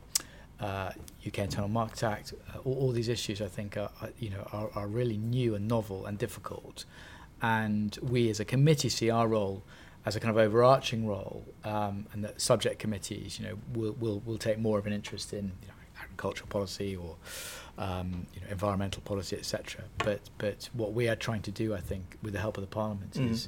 uh, 0.59 0.91
UK 1.25 1.39
Internal 1.39 1.69
Market 1.69 2.03
Act. 2.03 2.33
Uh, 2.53 2.59
all, 2.59 2.75
all, 2.75 2.91
these 2.91 3.09
issues, 3.09 3.41
I 3.41 3.47
think, 3.47 3.77
are, 3.77 3.91
are 4.01 4.09
you 4.19 4.29
know 4.29 4.47
are, 4.51 4.69
are, 4.75 4.87
really 4.87 5.17
new 5.17 5.55
and 5.55 5.67
novel 5.67 6.05
and 6.05 6.17
difficult. 6.17 6.85
And 7.41 7.97
we, 8.01 8.29
as 8.29 8.39
a 8.39 8.45
committee, 8.45 8.89
see 8.89 9.09
our 9.09 9.27
role 9.27 9.63
as 10.05 10.15
a 10.15 10.19
kind 10.19 10.31
of 10.31 10.37
overarching 10.37 11.07
role, 11.07 11.45
um, 11.63 12.07
and 12.13 12.23
that 12.23 12.41
subject 12.41 12.79
committees, 12.79 13.39
you 13.39 13.45
know, 13.45 13.57
will 13.73 13.93
will 13.99 14.21
will 14.25 14.37
take 14.37 14.57
more 14.57 14.79
of 14.79 14.87
an 14.87 14.93
interest 14.93 15.33
in 15.33 15.51
you 15.61 15.67
know, 15.67 15.73
agricultural 16.19 16.49
policy 16.49 16.95
or 16.95 17.15
um, 17.77 18.27
you 18.33 18.41
know, 18.41 18.47
environmental 18.51 19.01
policy, 19.03 19.37
etc. 19.37 19.83
But 19.99 20.19
but 20.37 20.69
what 20.73 20.93
we 20.93 21.07
are 21.07 21.15
trying 21.15 21.41
to 21.43 21.51
do, 21.51 21.73
I 21.73 21.79
think, 21.79 22.17
with 22.21 22.33
the 22.33 22.39
help 22.39 22.57
of 22.57 22.61
the 22.61 22.67
Parliament, 22.67 23.13
mm. 23.13 23.31
is 23.31 23.47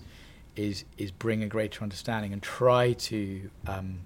is 0.55 0.85
is 0.97 1.11
bring 1.11 1.43
a 1.43 1.47
greater 1.47 1.83
understanding 1.83 2.33
and 2.33 2.41
try 2.41 2.93
to, 2.93 3.49
um, 3.67 3.99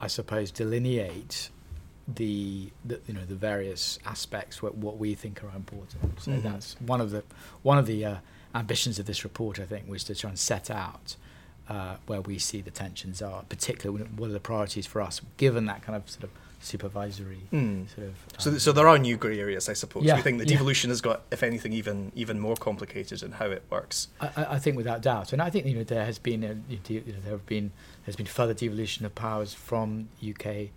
I 0.00 0.06
suppose, 0.06 0.50
delineate 0.50 1.50
the, 2.08 2.70
the, 2.84 3.00
you 3.06 3.14
know 3.14 3.24
the 3.24 3.36
various 3.36 3.98
aspects 4.04 4.60
what, 4.62 4.74
what 4.74 4.98
we 4.98 5.14
think 5.14 5.44
are 5.44 5.54
important. 5.54 6.20
So 6.20 6.32
mm-hmm. 6.32 6.40
that's 6.40 6.76
one 6.80 7.00
of 7.00 7.10
the 7.10 7.22
one 7.62 7.78
of 7.78 7.86
the 7.86 8.04
uh, 8.04 8.16
ambitions 8.54 8.98
of 8.98 9.06
this 9.06 9.24
report. 9.24 9.60
I 9.60 9.64
think 9.64 9.88
was 9.88 10.04
to 10.04 10.14
try 10.14 10.30
and 10.30 10.38
set 10.38 10.70
out. 10.70 11.16
Uh, 11.68 11.94
where 12.06 12.20
we 12.20 12.36
see 12.36 12.60
the 12.60 12.70
tensions 12.72 13.22
are, 13.22 13.44
particularly 13.48 14.02
what 14.16 14.28
are 14.28 14.32
the 14.32 14.40
priorities 14.40 14.86
for 14.88 15.00
us, 15.00 15.20
given 15.36 15.66
that 15.66 15.82
kind 15.82 15.94
of 15.94 16.10
sort 16.10 16.24
of 16.24 16.30
supervisory 16.60 17.40
mm. 17.52 17.88
sort 17.94 18.06
of. 18.06 18.12
Um, 18.12 18.38
so, 18.38 18.58
so 18.58 18.72
there 18.72 18.86
are 18.86 18.98
new 18.98 19.16
grey 19.16 19.40
areas, 19.40 19.68
I 19.68 19.72
suppose. 19.72 20.04
Yeah, 20.04 20.16
we 20.16 20.22
think 20.22 20.38
the 20.38 20.44
devolution 20.44 20.88
yeah. 20.88 20.92
has 20.92 21.00
got, 21.00 21.22
if 21.30 21.42
anything, 21.42 21.72
even 21.72 22.12
even 22.14 22.38
more 22.38 22.56
complicated 22.56 23.22
in 23.22 23.32
how 23.32 23.46
it 23.46 23.64
works. 23.70 24.08
I, 24.20 24.46
I 24.50 24.58
think 24.58 24.76
without 24.76 25.02
doubt, 25.02 25.32
and 25.32 25.42
I 25.42 25.50
think 25.50 25.66
you 25.66 25.74
know 25.74 25.84
there 25.84 26.04
has 26.04 26.18
been 26.18 26.44
a, 26.44 26.56
you 26.68 27.00
know, 27.00 27.20
there 27.22 27.32
have 27.32 27.46
been 27.46 27.72
there's 28.04 28.16
been 28.16 28.26
further 28.26 28.54
devolution 28.54 29.04
of 29.06 29.14
powers 29.14 29.54
from 29.54 30.08
UK 30.26 30.68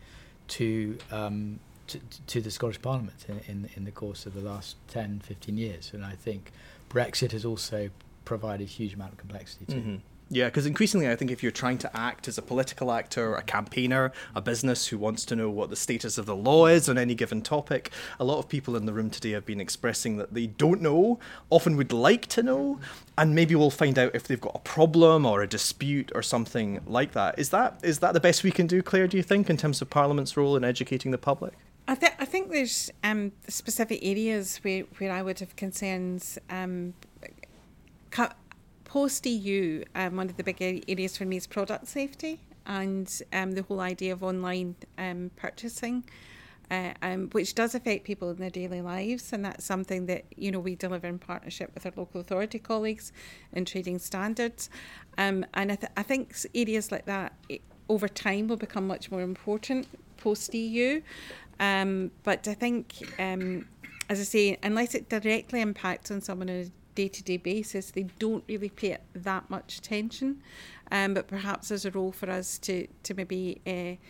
to. 0.50 0.98
Um, 1.12 1.60
to, 1.86 2.00
to 2.28 2.40
the 2.40 2.50
Scottish 2.50 2.82
Parliament 2.82 3.26
in, 3.28 3.42
in 3.46 3.70
in 3.76 3.84
the 3.84 3.92
course 3.92 4.26
of 4.26 4.34
the 4.34 4.40
last 4.40 4.78
10, 4.88 5.20
15 5.20 5.58
years, 5.58 5.92
and 5.94 6.06
I 6.06 6.14
think 6.14 6.54
Brexit 6.90 7.34
has 7.34 7.44
also 7.44 7.90
provided 8.24 8.64
a 8.64 8.70
huge 8.70 8.94
amount 8.94 9.12
of 9.12 9.18
complexity 9.18 9.66
too. 9.66 9.80
Mm-hmm. 9.80 9.96
Yeah, 10.30 10.46
because 10.46 10.66
increasingly, 10.66 11.10
I 11.10 11.16
think 11.16 11.30
if 11.30 11.44
you're 11.44 11.52
trying 11.52 11.78
to 11.80 11.96
act 11.96 12.28
as 12.28 12.38
a 12.38 12.42
political 12.42 12.92
actor, 12.92 13.36
a 13.36 13.44
campaigner, 13.44 14.12
a 14.36 14.42
business 14.42 14.88
who 14.88 14.98
wants 14.98 15.26
to 15.26 15.36
know 15.36 15.50
what 15.50 15.70
the 15.70 15.76
status 15.76 16.18
of 16.18 16.26
the 16.26 16.36
law 16.36 16.66
is 16.66 16.90
on 16.90 16.98
any 16.98 17.14
given 17.14 17.42
topic, 17.42 17.92
a 18.20 18.24
lot 18.24 18.40
of 18.40 18.50
people 18.50 18.76
in 18.76 18.86
the 18.86 18.94
room 18.94 19.10
today 19.10 19.32
have 19.32 19.46
been 19.46 19.62
expressing 19.62 20.18
that 20.18 20.34
they 20.34 20.48
don't 20.48 20.82
know, 20.82 21.20
often 21.50 21.78
would 21.78 21.94
like 21.94 22.26
to 22.28 22.42
know, 22.42 22.80
and 23.18 23.36
maybe 23.36 23.54
we'll 23.54 23.70
find 23.70 24.00
out 24.00 24.16
if 24.16 24.24
they've 24.24 24.42
got 24.42 24.56
a 24.56 24.60
problem 24.60 25.26
or 25.26 25.44
a 25.44 25.48
dispute 25.48 26.12
or 26.16 26.24
something 26.24 26.82
like 26.88 27.12
that. 27.12 27.38
Is 27.38 27.50
that 27.50 27.80
is 27.84 28.00
that 28.00 28.14
the 28.14 28.20
best 28.20 28.44
we 28.44 28.52
can 28.52 28.66
do, 28.66 28.82
Clare? 28.82 29.08
Do 29.08 29.18
you 29.18 29.24
think, 29.24 29.50
in 29.50 29.58
terms 29.58 29.82
of 29.82 29.90
Parliament's 29.90 30.36
role 30.36 30.56
in 30.56 30.64
educating 30.64 31.12
the 31.12 31.18
public? 31.20 31.54
I, 31.88 31.96
th- 31.96 32.14
I 32.18 32.26
think 32.26 32.50
there's 32.50 32.90
um, 33.04 33.34
specific 33.50 34.00
areas 34.02 34.58
where, 34.64 34.84
where 34.98 35.12
I 35.12 35.22
would 35.22 35.40
have 35.40 35.56
concerns. 35.58 36.40
Um, 36.50 36.94
post 38.94 39.26
EU, 39.26 39.84
um, 39.96 40.18
one 40.18 40.30
of 40.30 40.38
the 40.38 40.44
big 40.44 40.62
areas 40.88 41.18
for 41.18 41.26
me 41.26 41.36
is 41.36 41.48
product 41.48 41.88
safety 41.88 42.40
and 42.68 43.24
um, 43.34 43.54
the 43.54 43.64
whole 43.64 43.80
idea 43.80 44.14
of 44.14 44.22
online 44.22 44.76
um, 45.00 45.32
purchasing. 45.36 46.04
uh, 46.70 46.94
um, 47.02 47.30
which 47.32 47.56
does 47.56 47.76
affect 47.76 48.04
people 48.04 48.30
in 48.30 48.38
their 48.38 48.52
daily 48.52 48.82
lives. 48.82 49.34
And 49.34 49.44
that's 49.44 49.66
something 49.66 50.06
that, 50.06 50.26
you 50.36 50.52
know, 50.52 50.60
we 50.60 50.76
deliver 50.76 51.08
in 51.08 51.20
partnership 51.20 51.72
with 51.74 51.86
our 51.88 51.92
local 51.96 52.22
authority 52.22 52.60
colleagues 52.60 53.12
in 53.52 53.66
trading 53.66 53.98
standards. 54.00 54.70
Um, 55.18 55.46
and 55.56 55.72
I, 55.72 55.76
th- 55.76 55.92
I 55.98 56.04
think 56.04 56.36
areas 56.56 56.92
like 56.92 57.06
that 57.06 57.34
it, 57.50 57.62
over 57.90 58.08
time 58.08 58.48
will 58.48 58.58
become 58.58 58.88
much 58.88 59.12
more 59.12 59.22
important 59.22 59.88
post 60.18 60.54
EU. 60.54 61.02
Um, 61.60 62.12
but 62.24 62.48
I 62.48 62.54
think, 62.54 62.94
um, 63.20 63.68
as 64.10 64.20
I 64.20 64.24
say, 64.24 64.58
unless 64.64 64.96
it 64.96 65.10
directly 65.10 65.62
impacts 65.62 66.12
on 66.12 66.22
someone 66.22 66.50
on 66.50 66.56
a 66.56 66.83
day 66.96 67.08
to 67.08 67.24
day 67.24 67.38
basis, 67.38 67.92
they 67.92 68.04
don't 68.20 68.44
really 68.48 68.70
pay 68.70 68.92
it 68.92 69.04
that 69.14 69.50
much 69.50 69.78
attention. 69.78 70.42
Um, 70.92 71.14
but 71.14 71.28
perhaps 71.28 71.70
there's 71.70 71.86
a 71.86 71.92
role 71.92 72.12
for 72.12 72.30
us 72.30 72.58
to, 72.60 72.88
to 73.04 73.14
maybe 73.14 73.62
uh, 73.66 74.04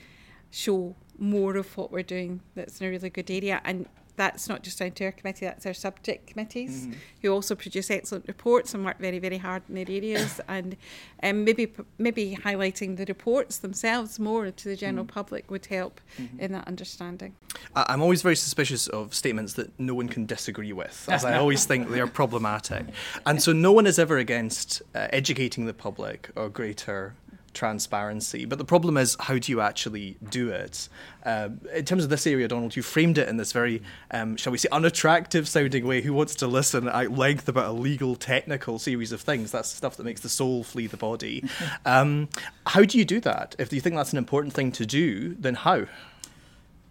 show 0.52 0.96
more 1.18 1.56
of 1.56 1.78
what 1.78 1.92
we're 1.92 2.04
doing 2.04 2.42
that's 2.56 2.82
in 2.82 2.88
a 2.88 2.90
really 2.90 3.10
good 3.10 3.30
area. 3.30 3.62
And 3.63 3.88
that's 4.15 4.48
not 4.48 4.63
just 4.63 4.79
down 4.79 4.91
to 4.91 5.05
our 5.05 5.12
committee, 5.12 5.46
that's 5.46 5.65
our 5.65 5.74
subject 5.74 6.27
committees 6.27 6.86
mm-hmm. 6.86 6.93
who 7.22 7.29
also 7.29 7.55
produce 7.55 7.89
excellent 7.89 8.27
reports 8.27 8.74
and 8.74 8.86
work 8.86 9.00
very, 9.00 9.20
very 9.20 9.38
hard 9.38 9.63
in 9.67 9.75
their 9.75 9.86
areas. 9.88 10.39
and 10.48 10.77
um, 11.24 11.43
maybe 11.43 11.74
maybe 11.98 12.38
highlighting 12.41 12.98
the 12.98 13.05
reports 13.05 13.58
themselves 13.58 14.20
more 14.20 14.51
to 14.51 14.70
the 14.70 14.75
general 14.75 15.05
mm-hmm. 15.05 15.13
public 15.13 15.50
would 15.50 15.65
help 15.65 16.00
mm-hmm. 16.20 16.39
in 16.39 16.51
that 16.51 16.67
understanding. 16.67 17.36
I'm 17.75 18.01
always 18.01 18.22
very 18.22 18.36
suspicious 18.36 18.88
of 18.88 19.13
statements 19.13 19.53
that 19.53 19.77
no 19.79 19.93
one 19.93 20.10
can 20.10 20.25
disagree 20.25 20.74
with, 20.74 21.08
as 21.10 21.25
I 21.25 21.38
always 21.38 21.65
think 21.70 21.89
they 21.89 22.00
are 22.00 22.08
problematic. 22.08 22.86
And 23.25 23.41
so 23.41 23.53
no 23.53 23.72
one 23.72 23.88
is 23.88 23.98
ever 24.00 24.17
against 24.17 24.82
uh, 24.93 25.08
educating 25.12 25.65
the 25.65 25.74
public 25.74 26.29
or 26.36 26.50
greater 26.50 27.15
transparency. 27.53 28.45
But 28.45 28.57
the 28.57 28.65
problem 28.65 28.98
is, 28.98 29.15
how 29.19 29.38
do 29.38 29.51
you 29.51 29.62
actually 29.62 30.17
do 30.29 30.50
it? 30.50 30.89
Uh, 31.25 31.50
in 31.74 31.86
terms 31.86 32.03
of 32.03 32.10
this 32.10 32.27
area, 32.27 32.48
Donald, 32.48 32.75
you 32.75 32.81
framed 32.81 33.17
it 33.17 33.29
in 33.29 33.38
this 33.38 33.51
very, 33.51 33.81
um, 34.12 34.36
shall 34.38 34.51
we 34.51 34.57
say, 34.57 34.67
unattractive 34.72 35.48
sounding 35.48 35.86
way. 35.86 36.01
Who 36.01 36.13
wants 36.13 36.36
to 36.36 36.48
listen 36.48 36.88
at 36.88 37.12
length 37.12 37.48
about 37.48 37.67
a 37.67 37.72
legal, 37.72 38.15
technical 38.15 38.79
series 38.79 39.12
of 39.12 39.22
things? 39.22 39.51
That's 39.51 39.69
stuff 39.69 39.98
that 39.98 40.03
makes 40.03 40.22
the 40.22 40.29
soul 40.29 40.63
flee 40.63 40.88
the 40.88 40.98
body. 40.98 41.43
um, 41.86 42.29
how 42.67 42.83
do 42.83 42.98
you 42.98 43.05
do 43.05 43.19
that? 43.22 43.55
If 43.60 43.72
you 43.72 43.81
think 43.81 43.95
that's 43.95 44.12
an 44.12 44.17
important 44.17 44.53
thing 44.53 44.72
to 44.74 44.86
do, 44.86 45.36
then 45.36 45.55
how? 45.55 45.86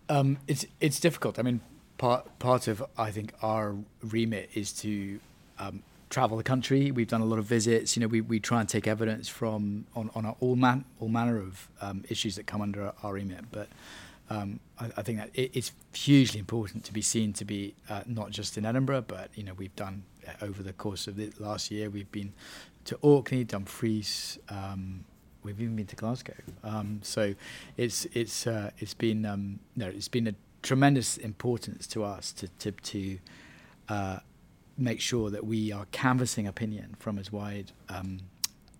Um, 0.08 0.38
it's 0.46 0.66
it's 0.80 1.00
difficult. 1.00 1.38
I 1.38 1.42
mean, 1.42 1.60
part 1.98 2.38
part 2.38 2.68
of 2.68 2.84
I 2.98 3.10
think 3.10 3.32
our 3.42 3.76
remit 4.02 4.50
is 4.54 4.72
to 4.74 5.20
um, 5.58 5.82
travel 6.12 6.36
the 6.36 6.44
country. 6.44 6.90
We've 6.90 7.08
done 7.08 7.22
a 7.22 7.24
lot 7.24 7.38
of 7.38 7.46
visits. 7.46 7.96
You 7.96 8.02
know, 8.02 8.06
we, 8.06 8.20
we 8.20 8.38
try 8.38 8.60
and 8.60 8.68
take 8.68 8.86
evidence 8.86 9.28
from 9.28 9.86
on, 9.96 10.10
on 10.14 10.26
all 10.40 10.56
man 10.56 10.84
all 11.00 11.08
manner 11.08 11.38
of 11.38 11.68
um, 11.80 12.04
issues 12.08 12.36
that 12.36 12.46
come 12.46 12.60
under 12.60 12.92
our, 13.02 13.14
remit. 13.14 13.46
But 13.50 13.68
um, 14.28 14.60
I, 14.78 14.90
I, 14.98 15.02
think 15.02 15.18
that 15.18 15.30
it, 15.32 15.50
it's 15.54 15.72
hugely 15.94 16.38
important 16.38 16.84
to 16.84 16.92
be 16.92 17.00
seen 17.00 17.32
to 17.32 17.44
be 17.46 17.74
uh, 17.88 18.02
not 18.06 18.30
just 18.30 18.58
in 18.58 18.66
Edinburgh, 18.66 19.06
but 19.08 19.30
you 19.34 19.42
know, 19.42 19.54
we've 19.54 19.74
done 19.74 20.04
uh, 20.28 20.44
over 20.44 20.62
the 20.62 20.74
course 20.74 21.08
of 21.08 21.16
the 21.16 21.32
last 21.38 21.70
year. 21.70 21.88
We've 21.88 22.12
been 22.12 22.34
to 22.84 22.98
Orkney, 23.00 23.44
Dumfries. 23.44 24.38
Um, 24.50 25.06
we've 25.42 25.60
even 25.62 25.76
been 25.76 25.86
to 25.86 25.96
Glasgow. 25.96 26.36
Um, 26.62 27.00
so 27.02 27.34
it's 27.78 28.06
it's 28.12 28.46
uh, 28.46 28.70
it's 28.78 28.94
been 28.94 29.24
um, 29.24 29.60
no, 29.76 29.86
it's 29.86 30.08
been 30.08 30.28
a 30.28 30.34
tremendous 30.60 31.16
importance 31.16 31.86
to 31.86 32.04
us 32.04 32.32
to 32.32 32.48
to 32.58 32.70
to 32.72 33.18
uh, 33.88 34.18
make 34.82 35.00
sure 35.00 35.30
that 35.30 35.44
we 35.44 35.72
are 35.72 35.86
canvassing 35.92 36.46
opinion 36.46 36.96
from 36.98 37.18
as 37.18 37.32
wide 37.32 37.72
um, 37.88 38.20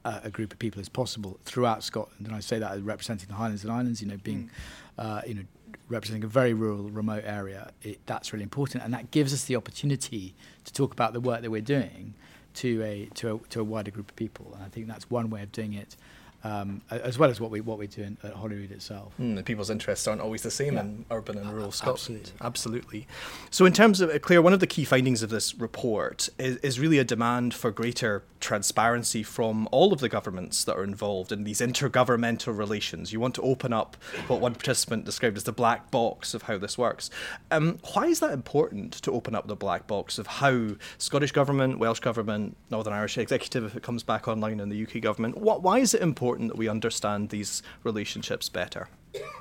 uh, 0.05 0.21
a 0.25 0.31
group 0.31 0.53
of 0.53 0.59
people 0.59 0.81
as 0.81 0.89
possible 0.89 1.39
throughout 1.45 1.85
Scotland. 1.85 2.27
And 2.27 2.35
I 2.35 2.41
say 2.41 2.59
that 2.59 2.73
as 2.73 2.83
representing 2.83 3.29
the 3.29 3.35
Highlands 3.35 3.63
and 3.63 3.73
Islands, 3.73 4.03
you 4.03 4.09
know, 4.09 4.17
being, 4.23 4.51
mm. 4.99 5.05
uh, 5.05 5.23
you 5.27 5.35
know, 5.35 5.45
representing 5.89 6.25
a 6.25 6.29
very 6.29 6.55
rural, 6.55 6.91
remote 6.91 7.25
area. 7.25 7.71
It, 7.83 8.01
that's 8.07 8.33
really 8.33 8.43
important, 8.43 8.85
and 8.85 8.93
that 8.95 9.11
gives 9.11 9.33
us 9.33 9.45
the 9.45 9.57
opportunity 9.57 10.35
to 10.65 10.73
talk 10.73 10.93
about 10.93 11.13
the 11.13 11.21
work 11.21 11.43
that 11.43 11.51
we're 11.51 11.61
doing 11.61 12.15
to 12.55 12.83
a 12.83 13.07
to 13.15 13.35
a, 13.37 13.49
to 13.49 13.61
a 13.61 13.65
wider 13.65 13.91
group 13.91 14.11
of 14.11 14.17
people. 14.17 14.53
And 14.55 14.65
I 14.65 14.69
think 14.69 14.87
that's 14.89 15.09
one 15.11 15.31
way 15.31 15.43
of 15.43 15.53
doing 15.53 15.73
it 15.73 15.97
um, 16.45 16.83
as 16.91 17.19
well 17.19 17.31
as 17.31 17.41
what 17.41 17.51
we 17.51 17.61
what 17.61 17.79
we 17.79 17.87
do 17.87 18.03
in, 18.03 18.19
at 18.23 18.33
Holyrood 18.33 18.73
itself. 18.73 19.13
Mm, 19.21 19.45
people's 19.45 19.71
interests 19.71 20.07
aren't 20.07 20.21
always 20.21 20.43
the 20.43 20.51
same 20.51 20.75
yeah. 20.75 20.81
in 20.81 21.05
urban 21.11 21.39
and 21.39 21.53
rural 21.53 21.71
Scotland. 21.71 22.33
Absolutely. 22.41 22.47
absolutely. 22.47 23.07
So, 23.51 23.65
in 23.65 23.73
terms 23.73 24.01
of 24.01 24.11
uh, 24.11 24.19
Claire, 24.19 24.43
one 24.43 24.53
of 24.53 24.61
the 24.61 24.67
key 24.67 24.85
findings 24.85 25.23
of 25.23 25.31
this 25.31 25.55
report 25.55 26.29
is, 26.39 26.57
is 26.59 26.81
really 26.81 26.99
a 26.99 27.05
demand 27.05 27.55
for 27.55 27.71
greater 27.71 28.25
transparency 28.41 29.23
from 29.23 29.69
all 29.71 29.93
of 29.93 30.01
the 30.01 30.09
governments 30.09 30.65
that 30.65 30.77
are 30.77 30.83
involved 30.85 31.31
in 31.31 31.45
these 31.45 31.61
intergovernmental 31.61 32.57
relations. 32.57 33.13
You 33.13 33.21
want 33.21 33.37
to 33.37 33.43
open 33.43 33.73
up 33.73 33.97
what 34.27 34.41
one 34.41 34.55
participant 34.55 35.05
described 35.05 35.37
as 35.37 35.45
the 35.45 35.53
black 35.53 35.91
box 35.91 36.35
of 36.35 36.43
how 36.43 36.59
this 36.59 36.77
works. 36.77 37.09
Um, 37.51 37.79
why 37.93 38.07
is 38.07 38.21
that 38.21 38.33
important 38.33 38.95
to 38.95 39.13
open 39.13 39.35
up 39.35 39.47
the 39.47 39.55
black 39.55 39.87
box 39.87 40.19
of 40.19 40.27
how 40.27 40.71
Scottish 40.99 41.33
government, 41.33 41.79
Welsh 41.79 42.01
government, 42.01 42.57
Northern 42.71 42.93
Irish 42.93 43.17
executive, 43.17 43.65
if 43.65 43.77
it 43.77 43.83
comes 43.83 44.03
back 44.03 44.27
online, 44.27 44.59
and 44.59 44.73
the 44.73 44.83
UK 44.83 45.01
government? 45.01 45.39
What, 45.39 45.63
why 45.63 45.79
is 45.79 45.95
it 45.95 46.03
important? 46.03 46.32
Important 46.33 46.51
that 46.51 46.59
we 46.59 46.69
understand 46.69 47.29
these 47.29 47.63
relationships 47.85 48.49
better? 48.49 48.89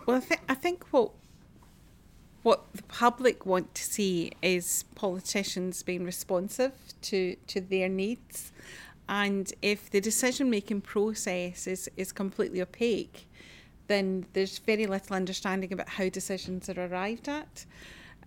Well, 0.06 0.18
I, 0.18 0.20
th- 0.20 0.42
I 0.50 0.56
think 0.56 0.86
what 0.92 1.12
what 2.44 2.74
the 2.74 2.82
public 2.84 3.46
want 3.46 3.76
to 3.76 3.84
see 3.84 4.32
is 4.42 4.84
politicians 4.96 5.84
being 5.84 6.04
responsive 6.04 6.72
to, 7.04 7.36
to 7.46 7.62
their 7.62 7.88
needs. 7.88 8.52
And 9.08 9.54
if 9.62 9.92
the 9.92 10.02
decision 10.02 10.50
making 10.50 10.82
process 10.82 11.68
is, 11.68 11.88
is 11.98 12.12
completely 12.12 12.60
opaque, 12.60 13.28
then 13.86 14.26
there's 14.34 14.58
very 14.58 14.88
little 14.88 15.16
understanding 15.16 15.72
about 15.72 15.88
how 15.88 16.10
decisions 16.10 16.68
are 16.68 16.84
arrived 16.84 17.30
at. 17.30 17.64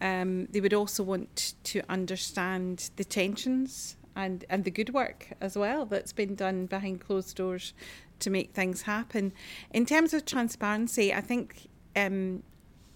Um, 0.01 0.47
they 0.53 0.61
would 0.61 0.75
also 0.75 1.03
want 1.03 1.55
to 1.65 1.83
understand 1.89 2.91
the 2.95 3.05
tensions 3.05 3.97
and, 4.15 4.45
and 4.49 4.63
the 4.65 4.71
good 4.71 4.95
work 4.95 5.29
as 5.41 5.57
well 5.57 5.87
that's 5.87 6.13
been 6.13 6.35
done 6.35 6.67
behind 6.67 7.01
closed 7.01 7.37
doors 7.37 7.73
to 8.25 8.31
make 8.31 8.53
things 8.53 8.83
happen. 8.83 9.33
In 9.71 9.87
terms 9.87 10.13
of 10.13 10.25
transparency, 10.25 11.15
I 11.15 11.21
think 11.21 11.69
um, 11.95 12.43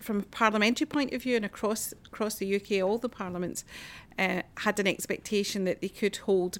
from 0.00 0.20
a 0.20 0.22
parliamentary 0.22 0.86
point 0.86 1.12
of 1.12 1.22
view 1.22 1.36
and 1.36 1.44
across 1.44 1.92
across 2.06 2.36
the 2.36 2.56
UK, 2.56 2.82
all 2.82 2.98
the 2.98 3.08
parliaments 3.08 3.64
uh, 4.18 4.42
had 4.58 4.80
an 4.80 4.86
expectation 4.86 5.64
that 5.64 5.80
they 5.80 5.88
could 5.88 6.16
hold 6.16 6.58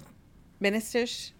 ministers 0.59 1.33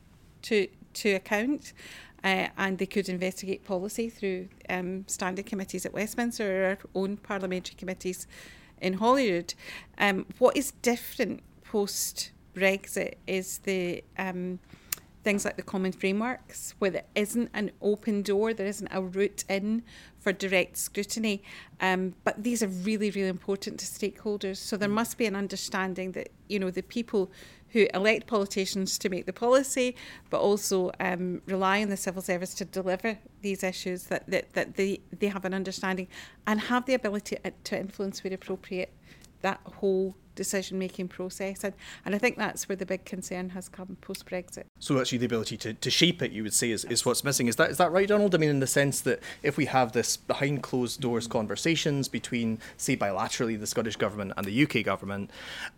to 0.44 0.68
to 0.94 1.12
account. 1.12 1.74
Uh, 2.22 2.50
and 2.58 2.80
they 2.80 2.86
could 2.86 3.08
investigate 3.08 3.64
policy 3.64 4.10
through 4.10 4.50
um, 4.70 5.06
standing 5.08 5.46
committees 5.46 5.86
at 5.86 5.94
Westminster 5.94 6.44
or 6.44 6.66
our 6.66 6.78
own 6.94 7.16
parliamentary 7.16 7.76
committees 7.78 8.28
in 8.82 8.96
Holyrood. 8.96 9.54
Um, 9.98 10.26
what 10.38 10.58
is 10.58 10.72
different 10.82 11.42
post 11.64 12.32
Brexit 12.54 13.14
is 13.26 13.60
the 13.60 14.04
um, 14.18 14.60
things 15.30 15.46
like 15.46 15.58
the 15.58 15.62
common 15.62 15.92
frameworks, 15.92 16.74
where 16.80 16.90
there 16.90 17.06
isn't 17.14 17.52
an 17.54 17.70
open 17.84 18.24
door, 18.24 18.52
there 18.52 18.66
isn't 18.66 18.88
a 18.92 19.00
route 19.00 19.44
in 19.48 19.84
for 20.18 20.34
direct 20.34 20.76
scrutiny. 20.76 21.44
Um, 21.80 22.16
but 22.24 22.44
these 22.44 22.64
are 22.64 22.68
really, 22.68 23.12
really 23.12 23.28
important 23.28 23.80
to 23.82 23.86
stakeholders. 23.86 24.58
So 24.58 24.76
there 24.76 24.90
must 24.90 25.20
be 25.20 25.28
an 25.28 25.36
understanding 25.36 26.14
that, 26.14 26.30
you 26.48 26.58
know, 26.58 26.72
the 26.72 26.82
people 26.82 27.32
who 27.74 27.86
elect 27.94 28.26
politicians 28.26 28.98
to 28.98 29.08
make 29.08 29.28
the 29.28 29.34
policy, 29.46 29.96
but 30.32 30.40
also 30.40 30.90
um, 31.00 31.44
rely 31.46 31.84
on 31.84 31.90
the 31.90 31.98
civil 31.98 32.24
service 32.24 32.56
to 32.56 32.66
deliver 32.66 33.20
these 33.44 33.62
issues, 33.64 34.06
that, 34.06 34.28
that, 34.32 34.54
that 34.54 34.78
they, 34.78 35.00
they 35.20 35.28
have 35.28 35.46
an 35.46 35.54
understanding 35.54 36.08
and 36.48 36.60
have 36.60 36.88
the 36.88 36.96
ability 36.96 37.38
to 37.66 37.80
influence 37.80 38.24
where 38.24 38.34
appropriate 38.34 38.92
that 39.42 39.60
whole 39.76 40.16
decision 40.40 40.80
making 40.80 41.10
process. 41.10 41.66
And, 41.66 41.74
and 42.06 42.16
I 42.16 42.18
think 42.18 42.38
that's 42.38 42.70
where 42.70 42.78
the 42.78 42.86
big 42.86 43.04
concern 43.04 43.50
has 43.50 43.68
come 43.68 43.98
post 44.00 44.26
Brexit. 44.26 44.64
So 44.80 44.98
actually 44.98 45.18
the 45.18 45.26
ability 45.26 45.58
to, 45.58 45.74
to 45.74 45.92
shape 45.92 46.22
it, 46.22 46.32
you 46.32 46.44
would 46.44 46.54
say, 46.54 46.72
is, 46.72 46.86
is 46.86 47.06
what's 47.06 47.26
missing. 47.26 47.48
Is 47.48 47.58
that 47.58 47.70
is 47.70 47.78
that 47.78 47.92
right, 47.92 48.08
Donald? 48.08 48.34
I 48.34 48.38
mean, 48.38 48.50
in 48.50 48.62
the 48.62 48.68
sense 48.68 49.02
that 49.02 49.20
if 49.44 49.58
we 49.58 49.66
have 49.66 49.92
this 49.92 50.16
behind 50.16 50.64
closed 50.64 51.02
doors 51.02 51.28
conversations 51.28 52.08
between, 52.08 52.60
say, 52.78 52.96
bilaterally 52.96 53.60
the 53.60 53.68
Scottish 53.68 53.98
government 53.98 54.32
and 54.38 54.46
the 54.46 54.64
UK 54.64 54.86
government, 54.86 55.30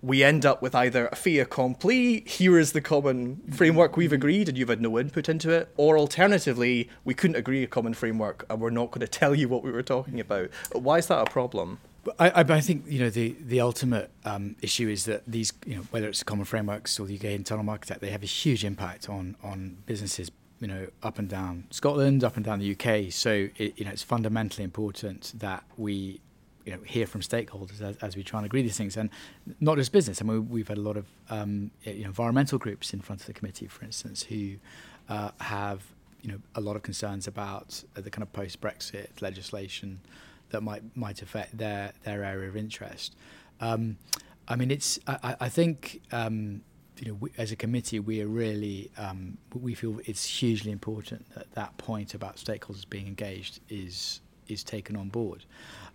we 0.03 0.23
end 0.23 0.45
up 0.45 0.61
with 0.61 0.75
either 0.75 1.07
a 1.07 1.15
fait 1.15 1.39
accompli, 1.39 2.21
here 2.27 2.59
is 2.59 2.73
the 2.73 2.81
common 2.81 3.41
framework 3.49 3.97
we've 3.97 4.13
agreed 4.13 4.47
and 4.47 4.57
you've 4.59 4.69
had 4.69 4.79
no 4.79 4.99
input 4.99 5.27
into 5.27 5.49
it, 5.49 5.73
or 5.75 5.97
alternatively, 5.97 6.87
we 7.03 7.15
couldn't 7.15 7.35
agree 7.35 7.63
a 7.63 7.67
common 7.67 7.95
framework 7.95 8.45
and 8.47 8.61
we're 8.61 8.69
not 8.69 8.91
going 8.91 9.01
to 9.01 9.07
tell 9.07 9.33
you 9.33 9.49
what 9.49 9.63
we 9.63 9.71
were 9.71 9.81
talking 9.81 10.19
about. 10.19 10.51
Why 10.73 10.99
is 10.99 11.07
that 11.07 11.27
a 11.27 11.31
problem? 11.31 11.79
I, 12.19 12.31
I, 12.41 12.61
think 12.61 12.85
you 12.87 12.99
know 12.99 13.09
the 13.09 13.35
the 13.39 13.61
ultimate 13.61 14.09
um, 14.25 14.55
issue 14.61 14.89
is 14.89 15.05
that 15.05 15.23
these 15.27 15.53
you 15.65 15.75
know 15.75 15.81
whether 15.91 16.07
it's 16.07 16.19
the 16.19 16.25
common 16.25 16.45
frameworks 16.45 16.99
or 16.99 17.05
the 17.05 17.15
UK 17.15 17.25
Internal 17.25 17.63
Market 17.63 17.91
Act, 17.91 18.01
they 18.01 18.09
have 18.09 18.23
a 18.23 18.27
huge 18.27 18.65
impact 18.65 19.07
on 19.07 19.35
on 19.43 19.77
businesses 19.85 20.31
you 20.59 20.67
know 20.67 20.87
up 21.03 21.19
and 21.19 21.29
down 21.29 21.65
Scotland, 21.69 22.23
up 22.23 22.37
and 22.37 22.45
down 22.45 22.59
the 22.59 22.71
UK. 22.71 23.11
So 23.11 23.49
it, 23.57 23.77
you 23.77 23.85
know 23.85 23.91
it's 23.91 24.01
fundamentally 24.01 24.63
important 24.63 25.33
that 25.37 25.63
we 25.77 26.19
you 26.65 26.73
know 26.73 26.79
hear 26.85 27.05
from 27.05 27.21
stakeholders 27.21 27.81
as, 27.81 27.95
as 27.97 28.15
we 28.15 28.23
try 28.23 28.39
and 28.39 28.47
agree 28.47 28.63
these 28.63 28.77
things, 28.77 28.97
and 28.97 29.11
not 29.59 29.77
just 29.77 29.91
business. 29.91 30.21
I 30.21 30.25
mean 30.25 30.49
we've 30.49 30.67
had 30.67 30.79
a 30.79 30.81
lot 30.81 30.97
of 30.97 31.05
um, 31.29 31.69
you 31.83 32.01
know, 32.01 32.07
environmental 32.07 32.57
groups 32.57 32.93
in 32.93 33.01
front 33.01 33.21
of 33.21 33.27
the 33.27 33.33
committee, 33.33 33.67
for 33.67 33.85
instance, 33.85 34.23
who 34.23 34.55
uh, 35.07 35.29
have 35.39 35.83
you 36.23 36.31
know 36.31 36.39
a 36.55 36.61
lot 36.61 36.75
of 36.75 36.81
concerns 36.81 37.27
about 37.27 37.83
the 37.93 38.09
kind 38.09 38.23
of 38.23 38.33
post 38.33 38.59
Brexit 38.59 39.21
legislation 39.21 39.99
that 40.51 40.61
might 40.61 40.83
might 40.95 41.21
affect 41.21 41.57
their 41.57 41.93
their 42.03 42.23
area 42.23 42.49
of 42.49 42.55
interest. 42.55 43.15
Um, 43.59 43.97
I 44.47 44.55
mean, 44.55 44.71
it's 44.71 44.99
I, 45.07 45.35
I 45.39 45.49
think 45.49 46.01
um, 46.11 46.61
you 46.99 47.07
know 47.07 47.17
we, 47.19 47.31
as 47.37 47.51
a 47.51 47.55
committee 47.55 47.99
we 47.99 48.21
are 48.21 48.27
really 48.27 48.91
um, 48.97 49.37
we 49.53 49.73
feel 49.73 49.99
it's 50.05 50.25
hugely 50.25 50.71
important 50.71 51.25
that 51.35 51.51
that 51.53 51.77
point 51.77 52.13
about 52.13 52.37
stakeholders 52.37 52.87
being 52.89 53.07
engaged 53.07 53.59
is 53.69 54.21
is 54.47 54.63
taken 54.63 54.95
on 54.95 55.09
board. 55.09 55.45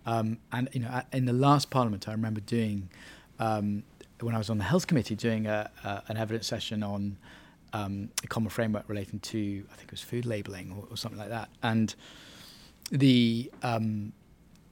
Um, 0.05 0.37
and 0.51 0.69
you 0.73 0.81
know, 0.81 1.01
in 1.13 1.25
the 1.25 1.33
last 1.33 1.69
Parliament, 1.69 2.07
I 2.07 2.11
remember 2.11 2.41
doing 2.41 2.89
um, 3.39 3.83
when 4.21 4.33
I 4.33 4.37
was 4.37 4.49
on 4.49 4.57
the 4.57 4.63
Health 4.63 4.87
Committee 4.87 5.15
doing 5.15 5.47
a, 5.47 5.69
a, 5.83 6.03
an 6.07 6.17
evidence 6.17 6.47
session 6.47 6.81
on 6.81 7.17
um, 7.73 8.09
a 8.23 8.27
common 8.27 8.49
framework 8.49 8.85
relating 8.87 9.19
to 9.19 9.65
I 9.71 9.75
think 9.75 9.89
it 9.89 9.91
was 9.91 10.01
food 10.01 10.25
labelling 10.25 10.71
or, 10.71 10.87
or 10.89 10.97
something 10.97 11.19
like 11.19 11.29
that, 11.29 11.49
and 11.61 11.93
the 12.89 13.51
um, 13.63 14.13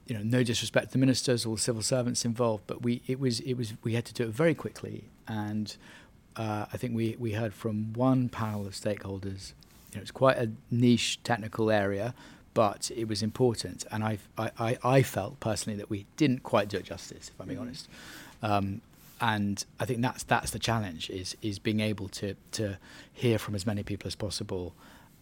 you 0.06 0.16
know 0.16 0.22
no 0.22 0.42
disrespect 0.42 0.88
to 0.88 0.92
the 0.92 0.98
ministers 0.98 1.44
or 1.44 1.56
the 1.56 1.62
civil 1.62 1.82
servants 1.82 2.24
involved, 2.24 2.64
but 2.66 2.82
we 2.82 3.02
it 3.06 3.18
was 3.18 3.40
it 3.40 3.54
was 3.54 3.74
we 3.82 3.94
had 3.94 4.04
to 4.06 4.14
do 4.14 4.24
it 4.24 4.30
very 4.30 4.54
quickly, 4.54 5.04
and 5.26 5.76
uh, 6.36 6.66
I 6.72 6.76
think 6.76 6.94
we 6.94 7.16
we 7.18 7.32
heard 7.32 7.52
from 7.52 7.92
one 7.92 8.28
panel 8.28 8.66
of 8.66 8.72
stakeholders. 8.74 9.52
You 9.92 9.98
know, 9.98 10.02
it's 10.02 10.10
quite 10.10 10.36
a 10.36 10.50
niche 10.70 11.22
technical 11.24 11.70
area, 11.70 12.14
but 12.54 12.90
it 12.94 13.08
was 13.08 13.22
important, 13.22 13.84
and 13.90 14.04
I 14.04 14.18
I, 14.38 14.78
I 14.82 15.02
felt 15.02 15.40
personally 15.40 15.76
that 15.78 15.90
we 15.90 16.06
didn't 16.16 16.42
quite 16.42 16.68
do 16.68 16.76
it 16.76 16.84
justice, 16.84 17.28
if 17.28 17.40
I'm 17.40 17.48
being 17.48 17.58
mm-hmm. 17.58 17.68
honest. 17.68 17.88
Um, 18.42 18.80
and 19.20 19.64
I 19.80 19.86
think 19.86 20.02
that's 20.02 20.22
that's 20.22 20.50
the 20.50 20.58
challenge 20.58 21.10
is 21.10 21.36
is 21.42 21.58
being 21.58 21.80
able 21.80 22.08
to 22.08 22.36
to 22.52 22.78
hear 23.12 23.38
from 23.38 23.54
as 23.54 23.66
many 23.66 23.82
people 23.82 24.06
as 24.06 24.14
possible 24.14 24.74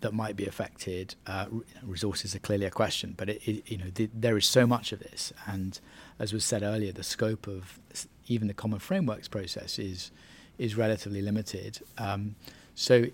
that 0.04 0.12
might 0.12 0.37
be 0.37 0.46
affected. 0.46 1.14
Uh, 1.26 1.46
resources 1.82 2.34
are 2.34 2.38
clearly 2.38 2.66
a 2.66 2.70
question, 2.70 3.14
but 3.16 3.30
it, 3.30 3.49
it, 3.49 3.62
you 3.66 3.78
know 3.78 3.90
the, 3.94 4.08
there 4.12 4.37
is 4.37 4.44
so 4.44 4.66
much 4.66 4.92
of 4.92 5.00
this, 5.00 5.32
and 5.46 5.80
as 6.18 6.32
was 6.32 6.44
said 6.44 6.62
earlier, 6.62 6.92
the 6.92 7.02
scope 7.02 7.46
of 7.46 7.80
even 8.28 8.46
the 8.46 8.54
common 8.54 8.78
frameworks 8.78 9.28
process 9.28 9.78
is 9.78 10.11
is 10.58 10.76
relatively 10.76 11.23
limited. 11.23 11.80
Um, 11.96 12.37
so 12.75 13.06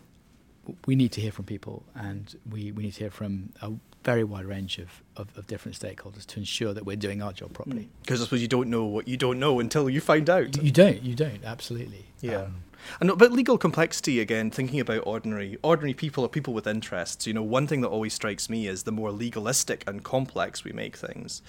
we 0.87 0.97
need 0.97 1.12
to 1.12 1.20
hear 1.20 1.30
from 1.30 1.44
people, 1.44 1.85
and 1.94 2.35
we, 2.50 2.73
we 2.73 2.82
need 2.82 2.94
to 2.94 3.00
hear 3.04 3.11
from 3.11 3.52
a 3.62 3.70
very 4.04 4.25
wide 4.25 4.47
range 4.47 4.78
of, 4.78 5.02
of, 5.16 5.37
of 5.38 5.47
different 5.47 5.78
stakeholders 5.78 6.26
to 6.26 6.38
ensure 6.38 6.75
that 6.75 6.85
we're 6.85 6.97
doing 6.97 7.23
our 7.23 7.32
job 7.32 7.52
properly. 7.52 7.88
Because 8.02 8.18
mm. 8.18 8.23
I 8.23 8.25
suppose 8.25 8.42
you 8.42 8.49
don't 8.49 8.68
know 8.68 8.85
what 8.85 9.06
you 9.06 9.16
don't 9.16 9.38
know 9.38 9.61
until 9.61 9.88
you 9.88 10.00
find 10.00 10.28
out. 10.28 10.62
You 10.62 10.73
don't. 10.73 11.02
You 11.02 11.14
don't. 11.14 11.44
Absolutely. 11.44 12.06
Yeah. 12.20 12.42
Um, 12.42 12.56
and 13.01 13.17
but 13.19 13.33
legal 13.33 13.59
complexity 13.59 14.21
again, 14.21 14.51
thinking 14.51 14.81
about 14.81 15.03
ordinary 15.07 15.59
ordinary 15.63 15.95
people 15.95 16.25
or 16.25 16.29
people 16.29 16.55
with 16.55 16.67
interests. 16.67 17.27
You 17.27 17.35
know, 17.35 17.43
one 17.43 17.67
thing 17.67 17.81
that 17.83 17.89
always 17.89 18.15
strikes 18.15 18.49
me 18.49 18.67
is 18.67 18.85
the 18.85 18.93
more 18.93 19.13
legalistic 19.13 19.85
and 19.87 20.03
complex 20.03 20.65
we 20.65 20.73
make 20.73 20.97
things, 20.97 21.43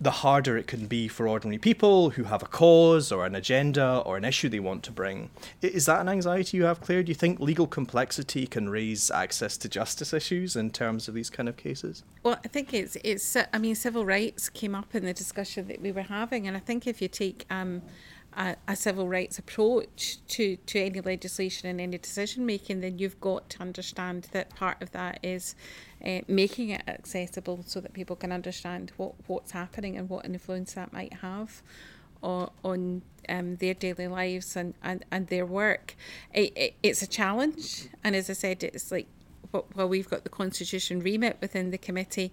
the 0.00 0.10
harder 0.10 0.56
it 0.56 0.66
can 0.66 0.86
be 0.86 1.08
for 1.08 1.28
ordinary 1.28 1.58
people 1.58 2.10
who 2.10 2.24
have 2.24 2.42
a 2.42 2.46
cause 2.46 3.12
or 3.12 3.26
an 3.26 3.34
agenda 3.34 4.02
or 4.04 4.16
an 4.16 4.24
issue 4.24 4.48
they 4.48 4.60
want 4.60 4.82
to 4.84 4.92
bring. 4.92 5.30
Is 5.60 5.86
that 5.86 6.00
an 6.00 6.08
anxiety 6.08 6.56
you 6.56 6.64
have, 6.64 6.80
Clare? 6.80 7.02
Do 7.02 7.10
you 7.10 7.14
think 7.14 7.40
legal 7.40 7.66
complexity 7.66 8.46
can 8.46 8.68
raise 8.68 9.10
access 9.10 9.56
to 9.58 9.68
justice 9.68 10.12
issues 10.12 10.56
in 10.56 10.70
terms 10.70 11.08
of 11.08 11.14
these 11.14 11.30
kind 11.30 11.48
of 11.48 11.56
cases? 11.56 12.02
Well, 12.22 12.38
I 12.44 12.48
think 12.48 12.72
it's 12.74 12.96
it's. 13.02 13.36
I 13.52 13.58
mean, 13.58 13.74
civil 13.74 14.04
rights 14.04 14.48
came 14.48 14.74
up 14.74 14.94
in 14.94 15.04
the 15.04 15.12
discussion 15.12 15.68
that 15.68 15.80
we 15.80 15.92
were 15.92 16.02
having, 16.02 16.46
and 16.46 16.56
I 16.56 16.60
think 16.60 16.86
if 16.86 17.02
you 17.02 17.08
take 17.08 17.46
um, 17.50 17.82
a, 18.36 18.56
a, 18.68 18.76
civil 18.76 19.08
rights 19.08 19.38
approach 19.38 20.18
to, 20.28 20.56
to 20.56 20.80
any 20.80 21.00
legislation 21.00 21.68
and 21.68 21.80
any 21.80 21.98
decision 21.98 22.46
making, 22.46 22.80
then 22.80 22.98
you've 22.98 23.20
got 23.20 23.48
to 23.50 23.60
understand 23.60 24.28
that 24.32 24.54
part 24.54 24.80
of 24.82 24.92
that 24.92 25.18
is 25.22 25.54
uh, 26.04 26.20
making 26.28 26.70
it 26.70 26.82
accessible 26.86 27.62
so 27.66 27.80
that 27.80 27.92
people 27.92 28.16
can 28.16 28.32
understand 28.32 28.92
what, 28.96 29.14
what's 29.26 29.52
happening 29.52 29.96
and 29.96 30.08
what 30.08 30.24
influence 30.24 30.74
that 30.74 30.92
might 30.92 31.14
have 31.14 31.62
on, 32.22 32.50
on 32.64 33.02
um, 33.28 33.56
their 33.56 33.74
daily 33.74 34.08
lives 34.08 34.56
and, 34.56 34.74
and, 34.82 35.04
and 35.10 35.28
their 35.28 35.46
work. 35.46 35.94
It, 36.32 36.56
it, 36.56 36.74
it's 36.82 37.02
a 37.02 37.06
challenge, 37.06 37.88
and 38.02 38.16
as 38.16 38.30
I 38.30 38.34
said, 38.34 38.62
it's 38.62 38.90
like 38.90 39.06
well, 39.74 39.88
we've 39.88 40.08
got 40.08 40.24
the 40.24 40.30
constitution 40.30 41.00
remit 41.00 41.36
within 41.40 41.70
the 41.70 41.78
committee, 41.78 42.32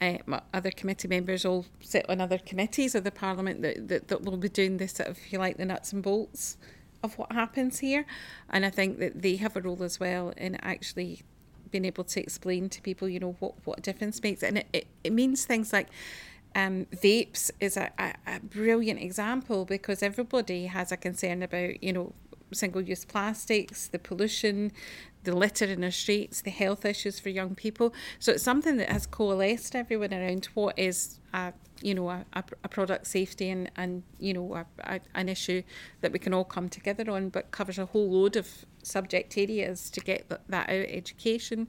uh, 0.00 0.40
other 0.54 0.70
committee 0.70 1.08
members 1.08 1.44
all 1.44 1.66
sit 1.80 2.08
on 2.08 2.20
other 2.20 2.38
committees 2.38 2.94
of 2.94 3.04
the 3.04 3.10
parliament 3.10 3.62
that, 3.62 3.88
that, 3.88 4.08
that 4.08 4.22
will 4.22 4.36
be 4.36 4.48
doing 4.48 4.76
this 4.76 4.92
sort 4.92 5.08
of, 5.08 5.18
if 5.18 5.32
you 5.32 5.38
like, 5.38 5.56
the 5.56 5.64
nuts 5.64 5.92
and 5.92 6.02
bolts 6.02 6.56
of 7.02 7.16
what 7.18 7.32
happens 7.32 7.80
here. 7.80 8.06
And 8.50 8.64
I 8.64 8.70
think 8.70 8.98
that 8.98 9.22
they 9.22 9.36
have 9.36 9.56
a 9.56 9.60
role 9.60 9.82
as 9.82 10.00
well 10.00 10.32
in 10.36 10.56
actually 10.56 11.22
being 11.70 11.84
able 11.84 12.04
to 12.04 12.20
explain 12.20 12.68
to 12.70 12.80
people, 12.82 13.08
you 13.08 13.20
know, 13.20 13.36
what, 13.40 13.54
what 13.64 13.82
difference 13.82 14.22
makes. 14.22 14.42
And 14.42 14.58
it, 14.58 14.66
it, 14.72 14.86
it 15.04 15.12
means 15.12 15.44
things 15.44 15.72
like 15.72 15.88
um, 16.54 16.86
vapes 16.86 17.50
is 17.60 17.76
a, 17.76 17.90
a, 17.98 18.14
a 18.26 18.40
brilliant 18.40 19.00
example 19.00 19.64
because 19.64 20.02
everybody 20.02 20.66
has 20.66 20.92
a 20.92 20.96
concern 20.96 21.42
about, 21.42 21.82
you 21.82 21.92
know, 21.92 22.12
single 22.52 22.80
use 22.80 23.04
plastics, 23.04 23.88
the 23.88 23.98
pollution, 23.98 24.72
the 25.24 25.36
litter 25.36 25.66
in 25.66 25.84
our 25.84 25.90
streets, 25.90 26.40
the 26.42 26.50
health 26.50 26.84
issues 26.84 27.20
for 27.20 27.28
young 27.28 27.54
people. 27.54 27.92
So 28.18 28.32
it's 28.32 28.42
something 28.42 28.76
that 28.78 28.90
has 28.90 29.06
coalesced 29.06 29.74
everyone 29.74 30.14
around 30.14 30.46
what 30.54 30.78
is 30.78 31.20
a 31.34 31.52
you 31.80 31.94
know 31.94 32.08
a, 32.08 32.24
a 32.32 32.68
product 32.68 33.06
safety 33.06 33.50
and 33.50 33.70
and 33.76 34.02
you 34.18 34.32
know 34.32 34.54
a, 34.54 34.66
a, 34.80 35.00
an 35.14 35.28
issue 35.28 35.62
that 36.00 36.12
we 36.12 36.18
can 36.18 36.32
all 36.32 36.44
come 36.44 36.68
together 36.68 37.10
on, 37.10 37.28
but 37.28 37.50
covers 37.50 37.78
a 37.78 37.86
whole 37.86 38.10
load 38.10 38.36
of 38.36 38.48
subject 38.82 39.36
areas 39.36 39.90
to 39.90 40.00
get 40.00 40.28
that, 40.28 40.42
that 40.48 40.68
out. 40.68 40.86
Education, 40.88 41.68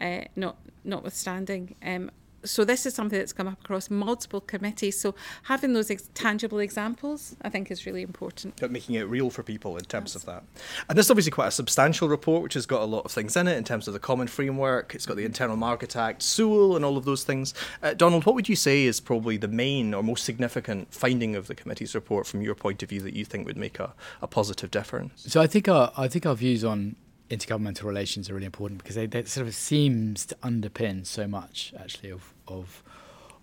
uh, 0.00 0.22
not 0.36 0.56
notwithstanding. 0.84 1.74
Um, 1.84 2.10
so 2.44 2.64
this 2.64 2.86
is 2.86 2.94
something 2.94 3.18
that's 3.18 3.32
come 3.32 3.48
up 3.48 3.60
across 3.64 3.90
multiple 3.90 4.40
committees. 4.40 5.00
So 5.00 5.14
having 5.44 5.72
those 5.72 5.90
ex- 5.90 6.10
tangible 6.14 6.58
examples, 6.58 7.36
I 7.42 7.48
think, 7.48 7.70
is 7.70 7.86
really 7.86 8.02
important. 8.02 8.60
But 8.60 8.70
making 8.70 8.94
it 8.96 9.02
real 9.02 9.30
for 9.30 9.42
people 9.42 9.76
in 9.76 9.84
terms 9.84 10.14
yes. 10.14 10.16
of 10.16 10.26
that. 10.26 10.44
And 10.88 10.98
this 10.98 11.06
is 11.06 11.10
obviously 11.10 11.32
quite 11.32 11.48
a 11.48 11.52
substantial 11.52 12.08
report, 12.08 12.42
which 12.42 12.54
has 12.54 12.66
got 12.66 12.82
a 12.82 12.84
lot 12.84 13.04
of 13.04 13.10
things 13.10 13.36
in 13.36 13.48
it 13.48 13.56
in 13.56 13.64
terms 13.64 13.88
of 13.88 13.94
the 13.94 14.00
common 14.00 14.26
framework. 14.26 14.94
It's 14.94 15.06
got 15.06 15.16
the 15.16 15.24
Internal 15.24 15.56
Market 15.56 15.96
Act, 15.96 16.22
Sewel, 16.22 16.76
and 16.76 16.84
all 16.84 16.96
of 16.96 17.04
those 17.04 17.24
things. 17.24 17.54
Uh, 17.82 17.94
Donald, 17.94 18.26
what 18.26 18.34
would 18.34 18.48
you 18.48 18.56
say 18.56 18.84
is 18.84 19.00
probably 19.00 19.36
the 19.36 19.48
main 19.48 19.94
or 19.94 20.02
most 20.02 20.24
significant 20.24 20.92
finding 20.92 21.36
of 21.36 21.46
the 21.46 21.54
committee's 21.54 21.94
report 21.94 22.26
from 22.26 22.42
your 22.42 22.54
point 22.54 22.82
of 22.82 22.88
view 22.88 23.00
that 23.00 23.14
you 23.14 23.24
think 23.24 23.46
would 23.46 23.56
make 23.56 23.78
a, 23.78 23.94
a 24.20 24.26
positive 24.26 24.70
difference? 24.70 25.24
So 25.28 25.40
I 25.40 25.46
think 25.46 25.68
our 25.68 25.92
I 25.96 26.08
think 26.08 26.26
our 26.26 26.34
views 26.34 26.64
on 26.64 26.96
intergovernmental 27.30 27.84
relations 27.84 28.28
are 28.28 28.34
really 28.34 28.46
important 28.46 28.78
because 28.78 28.96
they, 28.96 29.06
they 29.06 29.24
sort 29.24 29.46
of 29.46 29.54
seems 29.54 30.26
to 30.26 30.34
underpin 30.36 31.06
so 31.06 31.26
much 31.26 31.72
actually 31.78 32.10
of 32.10 32.33
of 32.48 32.82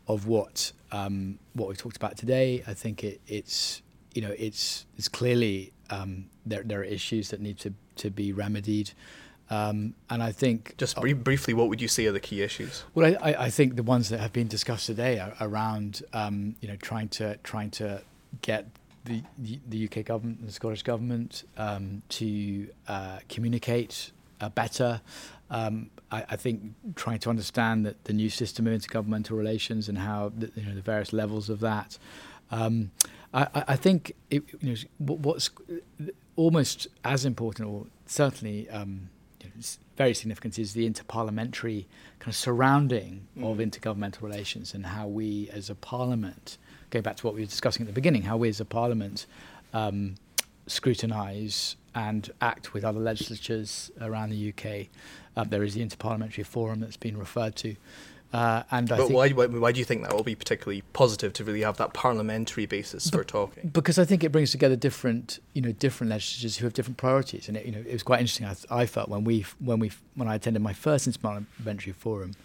of 0.08 0.28
what 0.28 0.72
um, 0.92 1.40
what 1.54 1.70
we 1.70 1.76
talked 1.76 1.98
about 1.98 2.18
today. 2.18 2.64
I 2.68 2.74
think 2.74 3.04
it, 3.04 3.22
it's 3.28 3.82
you 4.14 4.22
know 4.22 4.34
it's 4.38 4.86
it's 4.98 5.08
clearly 5.08 5.72
um, 5.90 6.26
there 6.46 6.64
there 6.64 6.82
are 6.82 6.84
issues 6.84 7.30
that 7.30 7.42
need 7.42 7.60
to 7.60 7.74
to 7.98 8.10
be 8.10 8.34
remedied. 8.34 8.92
Um, 9.50 9.96
and 10.10 10.24
I 10.24 10.32
think 10.32 10.76
just 10.78 10.96
brief, 10.96 11.18
briefly, 11.18 11.54
what 11.54 11.68
would 11.68 11.82
you 11.82 11.90
say 11.90 12.06
are 12.06 12.14
the 12.14 12.22
key 12.22 12.42
issues? 12.42 12.86
Well, 12.96 13.18
I, 13.22 13.34
I 13.34 13.50
think 13.50 13.76
the 13.76 13.84
ones 13.84 14.08
that 14.08 14.22
have 14.22 14.32
been 14.32 14.48
discussed 14.48 14.86
today 14.86 15.20
are 15.20 15.34
around 15.42 16.04
um, 16.14 16.56
you 16.62 16.68
know 16.70 16.78
trying 16.78 17.10
to 17.10 17.38
trying 17.44 17.70
to 17.72 18.02
get 18.42 18.68
the 19.06 19.24
the 19.68 19.86
UK 19.86 20.06
government, 20.06 20.40
and 20.40 20.48
the 20.48 20.54
Scottish 20.54 20.84
government, 20.84 21.44
um, 21.58 22.02
to 22.10 22.68
uh, 22.88 23.20
communicate 23.30 24.12
uh, 24.40 24.50
better. 24.50 25.02
Um, 25.50 25.90
I, 26.12 26.26
I, 26.30 26.36
think 26.36 26.62
trying 26.95 27.19
to 27.19 27.30
understand 27.30 27.86
that 27.86 28.04
the 28.04 28.13
new 28.13 28.30
system 28.30 28.67
of 28.67 28.74
intergovernmental 28.74 29.32
relations 29.32 29.88
and 29.89 29.97
how 29.97 30.32
the, 30.38 30.52
you 30.56 30.63
know 30.63 30.76
the 30.76 30.82
various 30.82 31.13
levels 31.13 31.50
of 31.50 31.60
that. 31.62 31.97
Um, 32.52 32.91
I, 33.34 33.47
I, 33.67 33.76
think 33.78 34.13
it, 34.30 34.43
you 34.60 34.74
know, 34.74 34.76
what's 35.15 35.50
almost 36.36 36.88
as 37.06 37.24
important, 37.24 37.69
or 37.69 37.86
certainly 38.06 38.69
um, 38.69 39.10
very 39.95 40.13
significant, 40.13 40.60
is 40.60 40.74
the 40.74 40.89
interparliamentary 40.89 41.86
kind 42.19 42.30
of 42.30 42.36
surrounding 42.36 43.28
mm. 43.38 43.50
of 43.50 43.58
intergovernmental 43.60 44.21
relations 44.21 44.74
and 44.74 44.86
how 44.86 45.08
we, 45.08 45.50
as 45.54 45.69
a 45.69 45.76
parliament, 45.76 46.58
go 46.89 47.02
back 47.02 47.15
to 47.17 47.26
what 47.26 47.36
we 47.36 47.41
were 47.41 47.47
discussing 47.47 47.84
at 47.84 47.88
the 47.88 47.93
beginning, 47.93 48.24
how 48.24 48.36
we 48.36 48.50
as 48.50 48.60
a 48.60 48.65
parliament 48.65 49.26
um, 49.74 50.15
scrutinise 50.67 51.78
and 51.94 52.30
act 52.42 52.74
with 52.74 52.84
other 52.84 53.00
legislatures 53.00 53.92
around 54.00 54.30
the 54.30 54.50
UK. 54.50 54.88
Uh, 55.36 55.44
there 55.44 55.64
is 55.64 55.74
the 55.74 55.86
Interparliamentary 55.86 56.46
Forum 56.46 56.80
that's 56.80 56.98
been 56.98 57.18
referred 57.18 57.56
to. 57.58 57.76
Uh, 58.34 58.64
and 58.72 58.88
but 58.88 59.12
why, 59.12 59.30
why, 59.30 59.46
why, 59.46 59.74
do 59.74 59.80
you 59.80 59.84
think 59.84 60.04
that 60.04 60.14
will 60.14 60.24
be 60.24 60.36
particularly 60.36 60.84
positive 60.94 61.34
to 61.34 61.44
really 61.44 61.62
have 61.62 61.76
that 61.76 61.94
parliamentary 61.94 62.66
basis 62.66 63.10
for 63.10 63.26
talking? 63.26 63.70
Because 63.74 64.00
I 64.00 64.06
think 64.06 64.24
it 64.24 64.32
brings 64.32 64.52
together 64.52 64.78
different, 64.78 65.40
you 65.54 65.62
know, 65.62 65.74
different 65.74 66.12
legislatures 66.12 66.56
who 66.56 66.66
have 66.66 66.74
different 66.74 66.96
priorities, 66.96 67.50
and 67.50 67.58
it, 67.58 67.66
you 67.66 67.74
know, 67.74 67.80
it 67.80 67.92
was 67.92 68.04
quite 68.04 68.22
interesting. 68.22 68.48
I, 68.48 68.56
I 68.84 68.86
felt 68.86 69.10
when 69.10 69.26
we 69.26 69.46
when 69.60 69.80
we 69.80 69.92
when 70.16 70.30
I 70.30 70.36
attended 70.36 70.62
my 70.62 70.72
first 70.72 71.10
interparliamentary 71.10 71.94
forum 71.94 72.36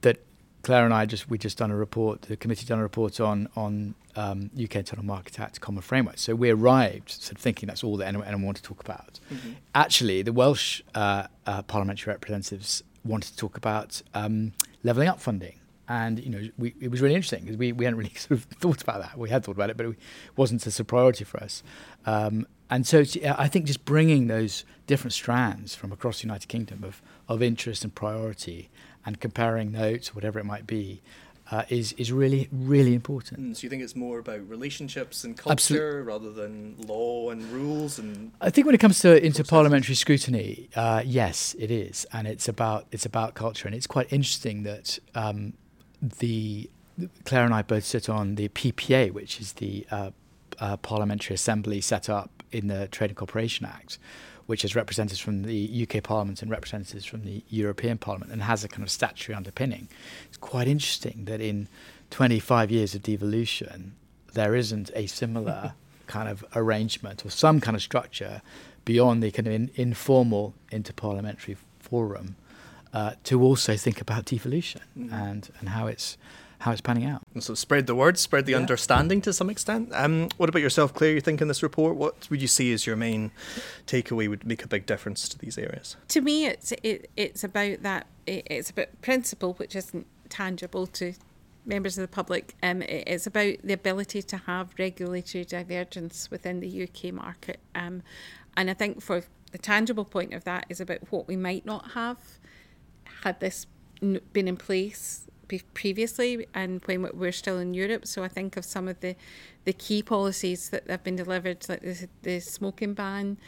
that 0.00 0.18
Clare 0.62 0.84
and 0.84 0.94
I 0.94 1.06
just 1.06 1.28
we 1.28 1.38
just 1.38 1.58
done 1.58 1.70
a 1.70 1.76
report. 1.76 2.22
The 2.22 2.36
committee 2.36 2.66
done 2.66 2.78
a 2.78 2.82
report 2.82 3.20
on 3.20 3.48
on 3.56 3.94
um, 4.16 4.50
UK 4.60 4.76
Internal 4.76 5.04
Market 5.04 5.40
Act 5.40 5.60
Common 5.60 5.82
Framework. 5.82 6.18
So 6.18 6.34
we 6.34 6.50
arrived 6.50 7.10
sort 7.10 7.32
of 7.32 7.38
thinking 7.38 7.66
that's 7.66 7.82
all 7.82 7.96
that 7.96 8.06
anyone, 8.06 8.26
anyone 8.26 8.46
wanted 8.46 8.62
to 8.62 8.68
talk 8.68 8.80
about. 8.80 9.20
Mm-hmm. 9.32 9.52
Actually, 9.74 10.22
the 10.22 10.32
Welsh 10.32 10.82
uh, 10.94 11.26
uh, 11.46 11.62
parliamentary 11.62 12.12
representatives 12.12 12.82
wanted 13.04 13.32
to 13.32 13.36
talk 13.36 13.56
about 13.56 14.02
um, 14.14 14.52
levelling 14.84 15.08
up 15.08 15.20
funding 15.20 15.58
and 15.88 16.24
you 16.24 16.30
know, 16.30 16.48
we, 16.56 16.74
it 16.80 16.90
was 16.90 17.02
really 17.02 17.14
interesting 17.14 17.40
because 17.40 17.56
we, 17.56 17.72
we 17.72 17.84
hadn't 17.84 17.98
really 17.98 18.12
sort 18.16 18.32
of 18.32 18.44
thought 18.44 18.82
about 18.82 19.02
that. 19.02 19.18
We 19.18 19.30
had 19.30 19.44
thought 19.44 19.56
about 19.56 19.70
it, 19.70 19.76
but 19.76 19.86
it 19.86 19.96
wasn't 20.36 20.66
as 20.66 20.80
a 20.80 20.84
priority 20.84 21.24
for 21.24 21.42
us. 21.42 21.62
Um, 22.06 22.46
and 22.70 22.86
so 22.86 23.04
I 23.36 23.48
think 23.48 23.66
just 23.66 23.84
bringing 23.84 24.28
those 24.28 24.64
different 24.86 25.12
strands 25.12 25.74
from 25.74 25.92
across 25.92 26.20
the 26.20 26.26
United 26.26 26.48
Kingdom 26.48 26.82
of, 26.82 27.02
of 27.28 27.42
interest 27.42 27.84
and 27.84 27.94
priority 27.94 28.70
and 29.04 29.20
comparing 29.20 29.72
notes, 29.72 30.14
whatever 30.14 30.38
it 30.38 30.44
might 30.44 30.66
be, 30.66 31.02
uh, 31.50 31.64
is 31.68 31.92
is 31.94 32.10
really 32.12 32.48
really 32.50 32.94
important. 32.94 33.40
Mm, 33.40 33.56
so 33.56 33.62
you 33.64 33.68
think 33.68 33.82
it's 33.82 33.96
more 33.96 34.18
about 34.18 34.48
relationships 34.48 35.24
and 35.24 35.36
culture 35.36 36.02
rather 36.02 36.32
than 36.32 36.76
law 36.78 37.30
and 37.30 37.44
rules 37.52 37.98
and. 37.98 38.32
I 38.40 38.50
think 38.50 38.66
when 38.66 38.74
it 38.74 38.78
comes 38.78 39.00
to 39.00 39.22
into 39.24 39.44
parliamentary 39.44 39.94
scrutiny, 39.94 40.70
uh, 40.74 41.02
yes, 41.04 41.54
it 41.58 41.70
is, 41.70 42.06
and 42.12 42.26
it's 42.26 42.48
about 42.48 42.86
it's 42.90 43.04
about 43.04 43.34
culture, 43.34 43.68
and 43.68 43.74
it's 43.74 43.86
quite 43.86 44.12
interesting 44.12 44.62
that 44.62 44.98
um, 45.14 45.52
the 46.00 46.70
Clare 47.24 47.44
and 47.44 47.54
I 47.54 47.62
both 47.62 47.84
sit 47.84 48.08
on 48.08 48.36
the 48.36 48.48
PPA, 48.48 49.12
which 49.12 49.40
is 49.40 49.54
the 49.54 49.86
uh, 49.90 50.10
uh, 50.58 50.76
Parliamentary 50.78 51.34
Assembly 51.34 51.80
set 51.80 52.08
up 52.08 52.42
in 52.50 52.68
the 52.68 52.88
Trade 52.88 53.10
and 53.10 53.16
Cooperation 53.16 53.66
Act, 53.66 53.98
which 54.46 54.62
has 54.62 54.74
representatives 54.74 55.20
from 55.20 55.42
the 55.42 55.86
UK 55.88 56.02
Parliament 56.02 56.42
and 56.42 56.50
representatives 56.50 57.04
from 57.04 57.24
the 57.24 57.42
European 57.48 57.98
Parliament 57.98 58.32
and 58.32 58.42
has 58.42 58.64
a 58.64 58.68
kind 58.68 58.82
of 58.82 58.90
statutory 58.90 59.34
underpinning. 59.36 59.88
It's 60.28 60.36
quite 60.36 60.68
interesting 60.68 61.24
that 61.26 61.40
in 61.40 61.68
25 62.10 62.70
years 62.70 62.94
of 62.94 63.02
devolution, 63.02 63.94
there 64.34 64.54
isn't 64.54 64.90
a 64.94 65.06
similar 65.06 65.74
kind 66.06 66.28
of 66.28 66.44
arrangement 66.54 67.24
or 67.24 67.30
some 67.30 67.60
kind 67.60 67.76
of 67.76 67.82
structure 67.82 68.42
beyond 68.84 69.22
the 69.22 69.30
kind 69.30 69.46
of 69.46 69.52
in, 69.52 69.70
informal 69.76 70.54
interparliamentary 70.70 71.56
forum 71.78 72.36
uh, 72.92 73.12
to 73.24 73.42
also 73.42 73.76
think 73.76 74.00
about 74.00 74.24
devolution 74.26 74.82
mm. 74.98 75.12
and, 75.12 75.50
and 75.60 75.70
how 75.70 75.86
it's 75.86 76.18
how 76.62 76.70
it's 76.70 76.80
panning 76.80 77.04
out. 77.04 77.22
And 77.34 77.42
so 77.42 77.54
spread 77.54 77.86
the 77.86 77.94
word, 77.94 78.18
spread 78.18 78.46
the 78.46 78.52
yeah. 78.52 78.58
understanding 78.58 79.20
to 79.22 79.32
some 79.32 79.50
extent. 79.50 79.90
Um, 79.92 80.28
what 80.36 80.48
about 80.48 80.62
yourself, 80.62 80.94
Clare? 80.94 81.12
You 81.12 81.20
think 81.20 81.40
in 81.40 81.48
this 81.48 81.62
report, 81.62 81.96
what 81.96 82.30
would 82.30 82.40
you 82.40 82.48
see 82.48 82.72
as 82.72 82.86
your 82.86 82.96
main 82.96 83.32
takeaway 83.86 84.28
would 84.28 84.46
make 84.46 84.64
a 84.64 84.68
big 84.68 84.86
difference 84.86 85.28
to 85.28 85.38
these 85.38 85.58
areas? 85.58 85.96
To 86.08 86.20
me, 86.20 86.46
it's 86.46 86.72
it, 86.82 87.10
it's 87.16 87.42
about 87.42 87.82
that. 87.82 88.06
It, 88.26 88.46
it's 88.48 88.70
about 88.70 88.88
principle, 89.02 89.54
which 89.54 89.74
isn't 89.74 90.06
tangible 90.28 90.86
to 90.86 91.14
members 91.66 91.98
of 91.98 92.02
the 92.02 92.08
public. 92.08 92.54
Um, 92.62 92.82
it's 92.82 93.26
about 93.26 93.56
the 93.64 93.72
ability 93.72 94.22
to 94.22 94.36
have 94.36 94.70
regulatory 94.78 95.44
divergence 95.44 96.30
within 96.30 96.60
the 96.60 96.84
UK 96.84 97.12
market. 97.12 97.58
Um, 97.74 98.02
and 98.56 98.70
I 98.70 98.74
think 98.74 99.02
for 99.02 99.24
the 99.50 99.58
tangible 99.58 100.04
point 100.04 100.32
of 100.32 100.44
that 100.44 100.66
is 100.68 100.80
about 100.80 101.00
what 101.10 101.26
we 101.26 101.36
might 101.36 101.66
not 101.66 101.92
have 101.92 102.18
had 103.22 103.40
this 103.40 103.66
been 104.00 104.48
in 104.48 104.56
place 104.56 105.28
previously 105.60 106.46
and 106.54 106.82
when 106.86 107.08
we're 107.12 107.32
still 107.32 107.58
in 107.58 107.74
Europe. 107.74 108.06
So 108.06 108.22
I 108.24 108.28
think 108.28 108.56
of 108.56 108.64
some 108.64 108.88
of 108.88 109.00
the, 109.00 109.16
the 109.64 109.72
key 109.72 110.02
policies 110.02 110.70
that 110.70 110.88
have 110.88 111.04
been 111.04 111.16
delivered, 111.16 111.68
like 111.68 111.82
the, 111.82 112.08
the 112.22 112.40
smoking 112.40 112.94
ban, 112.94 113.38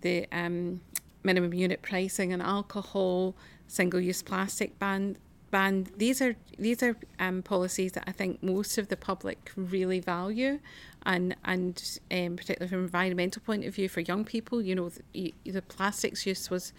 the 0.00 0.26
um, 0.32 0.80
minimum 1.22 1.54
unit 1.54 1.82
pricing 1.82 2.32
on 2.32 2.40
alcohol, 2.40 3.34
single-use 3.66 4.22
plastic 4.22 4.78
ban. 4.78 5.16
Ban. 5.50 5.86
These 5.96 6.20
are 6.20 6.34
these 6.58 6.82
are 6.82 6.96
um, 7.20 7.40
policies 7.40 7.92
that 7.92 8.02
I 8.08 8.12
think 8.12 8.42
most 8.42 8.76
of 8.76 8.88
the 8.88 8.96
public 8.96 9.52
really 9.54 10.00
value, 10.00 10.58
and 11.06 11.36
and 11.44 12.00
um, 12.10 12.34
particularly 12.34 12.68
from 12.68 12.78
an 12.80 12.84
environmental 12.84 13.40
point 13.40 13.64
of 13.64 13.72
view 13.72 13.88
for 13.88 14.00
young 14.00 14.24
people, 14.24 14.60
you 14.60 14.74
know, 14.74 14.90
the, 15.12 15.32
the 15.44 15.62
plastics 15.62 16.26
use 16.26 16.50
was 16.50 16.72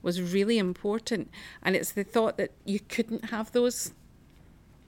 was 0.00 0.22
really 0.22 0.56
important, 0.56 1.30
and 1.62 1.76
it's 1.76 1.92
the 1.92 2.04
thought 2.04 2.38
that 2.38 2.52
you 2.64 2.80
couldn't 2.80 3.26
have 3.26 3.52
those 3.52 3.92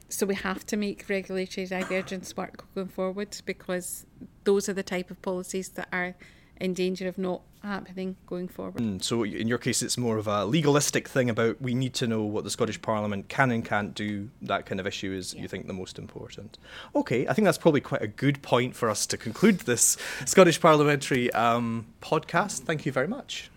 so 0.08 0.26
we 0.26 0.34
have 0.34 0.64
to 0.66 0.76
make 0.76 1.04
regulatory 1.08 1.66
divergence 1.66 2.36
work 2.36 2.64
going 2.74 2.88
forward 2.88 3.36
because 3.44 4.06
those 4.44 4.68
are 4.68 4.72
the 4.72 4.82
type 4.82 5.10
of 5.10 5.20
policies 5.22 5.70
that 5.70 5.88
are 5.92 6.14
in 6.60 6.74
danger 6.74 7.08
of 7.08 7.18
not 7.18 7.42
happening 7.62 8.16
going 8.26 8.46
forward. 8.46 8.76
Mm, 8.76 9.02
so 9.02 9.24
in 9.24 9.48
your 9.48 9.58
case, 9.58 9.82
it's 9.82 9.98
more 9.98 10.18
of 10.18 10.26
a 10.26 10.44
legalistic 10.44 11.08
thing 11.08 11.30
about 11.30 11.60
we 11.60 11.74
need 11.74 11.94
to 11.94 12.06
know 12.06 12.22
what 12.22 12.44
the 12.44 12.50
Scottish 12.50 12.80
Parliament 12.80 13.28
can 13.28 13.50
and 13.50 13.64
can't 13.64 13.94
do. 13.94 14.30
That 14.42 14.66
kind 14.66 14.80
of 14.80 14.86
issue 14.86 15.12
is, 15.12 15.34
yeah. 15.34 15.42
you 15.42 15.48
think, 15.48 15.66
the 15.66 15.72
most 15.72 15.98
important. 15.98 16.58
Okay, 16.94 17.26
I 17.26 17.32
think 17.32 17.44
that's 17.46 17.58
probably 17.58 17.80
quite 17.80 18.02
a 18.02 18.06
good 18.06 18.42
point 18.42 18.76
for 18.76 18.90
us 18.90 19.06
to 19.06 19.16
conclude 19.16 19.60
this 19.60 19.96
Scottish 20.26 20.60
Parliamentary 20.60 21.32
um, 21.32 21.86
podcast. 22.00 22.60
Thank 22.60 22.86
you 22.86 22.92
very 22.92 23.08
much. 23.08 23.50